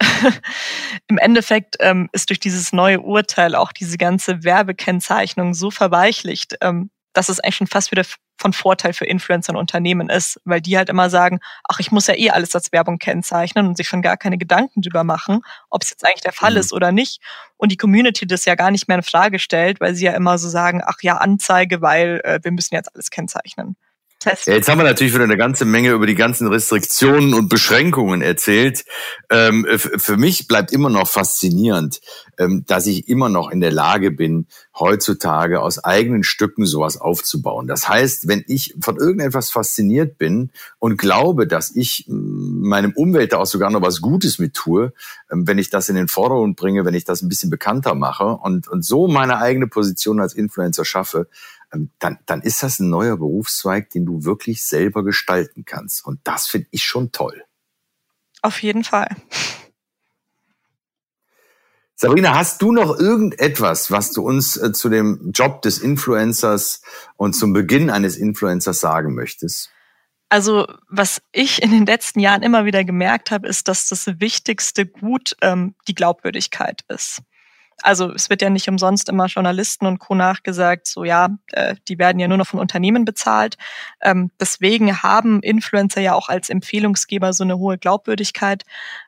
Im 1.08 1.18
Endeffekt 1.18 1.78
ähm, 1.80 2.10
ist 2.12 2.30
durch 2.30 2.40
dieses 2.40 2.74
neue 2.74 3.02
Urteil 3.02 3.56
auch 3.56 3.72
diese 3.72 3.98
ganze 3.98 4.44
Werbekennzeichnung 4.44 5.54
so 5.54 5.72
verweichlicht, 5.72 6.56
ähm, 6.62 6.90
dass 7.14 7.30
es 7.30 7.40
eigentlich 7.40 7.56
schon 7.56 7.68
fast 7.68 7.92
wieder 7.92 8.04
von 8.38 8.54
Vorteil 8.54 8.94
für 8.94 9.06
Influencer 9.06 9.54
und 9.54 9.60
Unternehmen 9.60 10.10
ist, 10.10 10.40
weil 10.44 10.62
die 10.62 10.78
halt 10.78 10.90
immer 10.90 11.10
sagen, 11.10 11.40
ach, 11.64 11.80
ich 11.80 11.92
muss 11.92 12.08
ja 12.08 12.16
eh 12.16 12.32
alles 12.32 12.54
als 12.54 12.72
Werbung 12.72 12.98
kennzeichnen 12.98 13.68
und 13.68 13.78
sich 13.78 13.88
schon 13.88 14.02
gar 14.02 14.18
keine 14.18 14.38
Gedanken 14.38 14.82
drüber 14.82 15.04
machen, 15.04 15.42
ob 15.70 15.84
es 15.84 15.90
jetzt 15.90 16.06
eigentlich 16.06 16.22
der 16.22 16.34
Fall 16.34 16.52
mhm. 16.52 16.58
ist 16.58 16.74
oder 16.74 16.92
nicht. 16.92 17.22
Und 17.58 17.72
die 17.72 17.78
Community 17.78 18.28
das 18.28 18.46
ja 18.46 18.56
gar 18.56 18.72
nicht 18.72 18.88
mehr 18.88 18.98
in 18.98 19.04
Frage 19.04 19.40
stellt, 19.40 19.80
weil 19.80 19.96
sie 19.96 20.06
ja 20.06 20.14
immer 20.14 20.38
so 20.38 20.50
sagen, 20.50 20.82
ach 20.86 20.98
ja, 21.02 21.18
Anzeige, 21.18 21.82
weil 21.82 22.22
äh, 22.24 22.40
wir 22.44 22.52
müssen 22.52 22.76
jetzt 22.76 22.94
alles 22.94 23.10
kennzeichnen. 23.10 23.78
Ja, 24.26 24.54
jetzt 24.54 24.70
haben 24.70 24.80
wir 24.80 24.86
natürlich 24.86 25.14
wieder 25.14 25.24
eine 25.24 25.38
ganze 25.38 25.66
Menge 25.66 25.92
über 25.92 26.08
die 26.08 26.16
ganzen 26.16 26.48
Restriktionen 26.48 27.34
und 27.34 27.50
Beschränkungen 27.50 28.22
erzählt. 28.22 28.84
Ähm, 29.30 29.66
für 29.78 30.18
mich 30.18 30.48
bleibt 30.48 30.72
immer 30.72 30.90
noch 30.90 31.08
faszinierend, 31.08 32.02
ähm, 32.38 32.64
dass 32.68 32.88
ich 32.88 33.08
immer 33.08 33.30
noch 33.30 33.52
in 33.52 33.62
der 33.62 33.72
Lage 33.72 34.12
bin, 34.12 34.48
heutzutage 34.78 35.62
aus 35.62 35.84
eigenen 35.84 36.24
Stücken 36.24 36.66
sowas 36.66 36.98
aufzubauen. 36.98 37.68
Das 37.68 37.88
heißt, 37.88 38.28
wenn 38.28 38.44
ich 38.48 38.76
von 38.82 38.98
irgendetwas 38.98 39.50
fasziniert 39.50 40.18
bin 40.18 40.52
und 40.80 40.98
glaube, 40.98 41.48
dass 41.48 41.76
ich 41.76 42.06
meinem 42.08 42.92
Umwelt 42.94 43.34
da 43.34 43.38
auch 43.38 43.46
sogar 43.46 43.70
noch 43.72 43.82
was 43.82 44.02
Gutes 44.02 44.40
mit 44.40 44.54
tue, 44.54 44.94
ähm, 45.32 45.48
wenn 45.48 45.58
ich 45.58 45.70
das 45.70 45.90
in 45.90 45.96
den 45.96 46.08
Vordergrund 46.08 46.56
bringe, 46.58 46.86
wenn 46.86 46.94
ich 46.94 47.06
das 47.06 47.22
ein 47.22 47.30
bisschen 47.30 47.50
bekannter 47.50 47.96
mache 47.96 48.26
und, 48.26 48.68
und 48.68 48.84
so 48.84 49.08
meine 49.08 49.38
eigene 49.38 49.68
Position 49.68 50.20
als 50.20 50.34
Influencer 50.34 50.86
schaffe, 50.86 51.28
dann, 52.00 52.20
dann 52.26 52.42
ist 52.42 52.64
das 52.64 52.80
ein 52.80 52.90
neuer 52.90 53.18
Berufszweig, 53.18 53.90
den 53.90 54.06
du 54.06 54.24
wirklich 54.24 54.66
selber 54.66 55.04
gestalten 55.04 55.66
kannst. 55.66 56.06
Und 56.06 56.20
das 56.24 56.48
finde 56.48 56.68
ich 56.72 56.84
schon 56.84 57.12
toll. 57.12 57.44
Auf 58.42 58.62
jeden 58.62 58.84
Fall. 58.84 59.10
Sabrina, 61.96 62.36
hast 62.36 62.62
du 62.62 62.72
noch 62.74 63.00
irgendetwas, 63.00 63.90
was 63.90 64.12
du 64.12 64.22
uns 64.22 64.58
äh, 64.58 64.74
zu 64.74 64.90
dem 64.90 65.32
Job 65.34 65.62
des 65.62 65.80
Influencers 65.80 66.82
und 67.16 67.34
zum 67.34 67.54
Beginn 67.54 67.90
eines 67.90 68.18
Influencers 68.18 68.82
sagen 68.82 69.16
möchtest? 69.16 69.70
Also, 70.28 70.68
was 70.90 71.22
ich 71.32 71.64
in 71.64 71.72
den 71.72 71.86
letzten 71.86 72.20
Jahren 72.20 72.42
immer 72.42 72.66
wieder 72.66 72.84
gemerkt 72.84 73.32
habe, 73.32 73.48
ist, 73.48 73.68
dass 73.68 73.88
das 73.88 74.08
wichtigste 74.20 74.86
Gut 74.86 75.38
ähm, 75.42 75.76
die 75.88 75.96
Glaubwürdigkeit 75.96 76.84
ist 76.90 77.22
also 77.82 78.12
es 78.14 78.30
wird 78.30 78.42
ja 78.42 78.50
nicht 78.50 78.68
umsonst 78.70 79.10
immer 79.10 79.26
Journalisten 79.26 79.86
und 79.86 80.00
Co. 80.00 80.16
nachgesagt, 80.16 80.88
so 80.88 81.04
ja, 81.04 81.30
äh, 81.52 81.76
die 81.88 82.00
werden 82.00 82.20
ja 82.20 82.28
nur 82.28 82.38
noch 82.38 82.48
von 82.48 82.60
Unternehmen 82.60 83.06
bezahlt. 83.06 83.58
Ähm, 84.02 84.32
deswegen 84.40 85.04
haben 85.04 85.42
Influencer 85.42 86.02
ja 86.02 86.14
auch 86.14 86.30
als 86.30 86.50
Empfehlungsgeber 86.50 87.34
so 87.34 87.44
eine 87.44 87.58
hohe 87.58 87.78
Glaubwürdigkeit. 87.78 88.64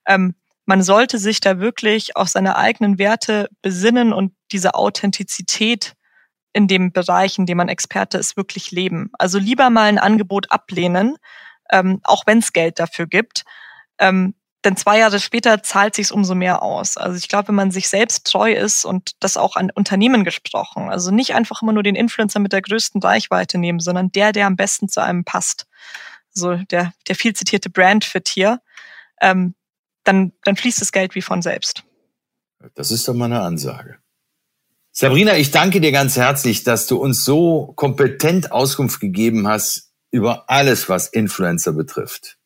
Ähm, 0.06 0.36
man 0.66 0.84
sollte 0.84 1.18
sich 1.18 1.40
da 1.40 1.60
wirklich 1.60 2.18
auf 2.18 2.28
seine 2.28 2.58
eigenen 2.58 3.00
Werte 3.00 3.50
besinnen 3.62 4.12
und 4.12 4.34
diese 4.52 4.76
Authentizität 4.76 5.94
in 6.52 6.68
dem 6.68 6.92
Bereich, 6.92 7.38
in 7.38 7.46
dem 7.46 7.58
man 7.58 7.70
Experte 7.70 8.18
ist, 8.18 8.36
wirklich 8.36 8.72
leben. 8.72 9.12
Also 9.18 9.40
lieber 9.40 9.70
mal 9.70 9.86
ein 9.86 10.00
Angebot 10.00 10.52
ablehnen, 10.52 11.16
ähm, 11.72 12.02
auch 12.04 12.26
wenn 12.26 12.40
es 12.40 12.52
Geld 12.52 12.80
dafür 12.80 13.08
gibt. 13.08 13.44
Ähm, 14.00 14.34
denn 14.66 14.76
zwei 14.76 15.00
Jahre 15.00 15.20
später 15.20 15.62
zahlt 15.64 15.96
sich 15.96 16.12
umso 16.12 16.36
mehr 16.36 16.62
aus. 16.64 16.98
Also 16.98 17.18
ich 17.18 17.28
glaube, 17.30 17.50
wenn 17.50 17.56
man 17.56 17.72
sich 17.72 17.90
selbst 17.90 18.26
treu 18.26 18.52
ist 18.52 18.86
und 18.86 19.12
das 19.20 19.38
auch 19.38 19.56
an 19.56 19.72
Unternehmen 19.74 20.24
gesprochen, 20.24 20.90
also 20.90 21.12
nicht 21.12 21.36
einfach 21.36 21.62
immer 21.62 21.74
nur 21.74 21.84
den 21.84 21.96
Influencer 21.96 22.40
mit 22.40 22.54
der 22.54 22.62
größten 22.62 23.02
Reichweite 23.02 23.58
nehmen, 23.58 23.80
sondern 23.80 24.12
der, 24.12 24.32
der 24.32 24.48
am 24.48 24.56
besten 24.56 24.90
zu 24.90 25.02
einem 25.02 25.24
passt. 25.24 25.68
So 26.32 26.56
der, 26.56 26.94
der 27.08 27.16
viel 27.16 27.34
zitierte 27.34 27.70
Brandfit 27.70 28.30
hier, 28.30 28.60
ähm, 29.22 29.56
dann, 30.04 30.34
dann 30.44 30.56
fließt 30.56 30.82
das 30.82 30.92
Geld 30.92 31.16
wie 31.16 31.22
von 31.22 31.42
selbst. 31.42 31.84
Das 32.76 32.92
ist 32.92 33.08
doch 33.08 33.14
mal 33.14 33.26
eine 33.26 33.42
Ansage. 33.42 33.98
Sabrina, 34.92 35.38
ich 35.38 35.52
danke 35.52 35.80
dir 35.80 35.92
ganz 35.92 36.18
herzlich, 36.18 36.64
dass 36.64 36.88
du 36.88 36.98
uns 36.98 37.24
so 37.24 37.74
kompetent 37.76 38.52
Auskunft 38.52 39.00
gegeben 39.00 39.48
hast 39.48 39.92
über 40.10 40.50
alles, 40.50 40.90
was 40.90 41.08
Influencer 41.08 41.74
betrifft. 41.74 42.37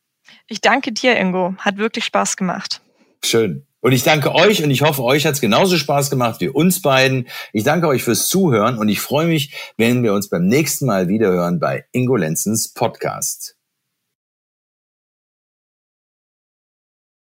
Ich 0.52 0.60
danke 0.60 0.92
dir, 0.92 1.18
Ingo. 1.18 1.56
Hat 1.60 1.78
wirklich 1.78 2.04
Spaß 2.04 2.36
gemacht. 2.36 2.82
Schön. 3.24 3.66
Und 3.80 3.94
ich 3.94 4.04
danke 4.04 4.36
euch 4.36 4.62
und 4.62 4.70
ich 4.70 4.82
hoffe, 4.82 5.02
euch 5.02 5.26
hat 5.26 5.36
es 5.36 5.40
genauso 5.40 5.78
Spaß 5.78 6.10
gemacht 6.10 6.42
wie 6.42 6.50
uns 6.50 6.82
beiden. 6.82 7.30
Ich 7.54 7.64
danke 7.64 7.88
euch 7.88 8.04
fürs 8.04 8.28
Zuhören 8.28 8.78
und 8.78 8.90
ich 8.90 9.00
freue 9.00 9.28
mich, 9.28 9.54
wenn 9.78 10.04
wir 10.04 10.14
uns 10.14 10.30
beim 10.30 10.46
nächsten 10.48 10.88
Mal 10.88 11.08
wiederhören 11.08 11.62
bei 11.62 11.86
Ingo 11.94 12.18
Lenzens 12.18 12.74
Podcast. 12.74 13.56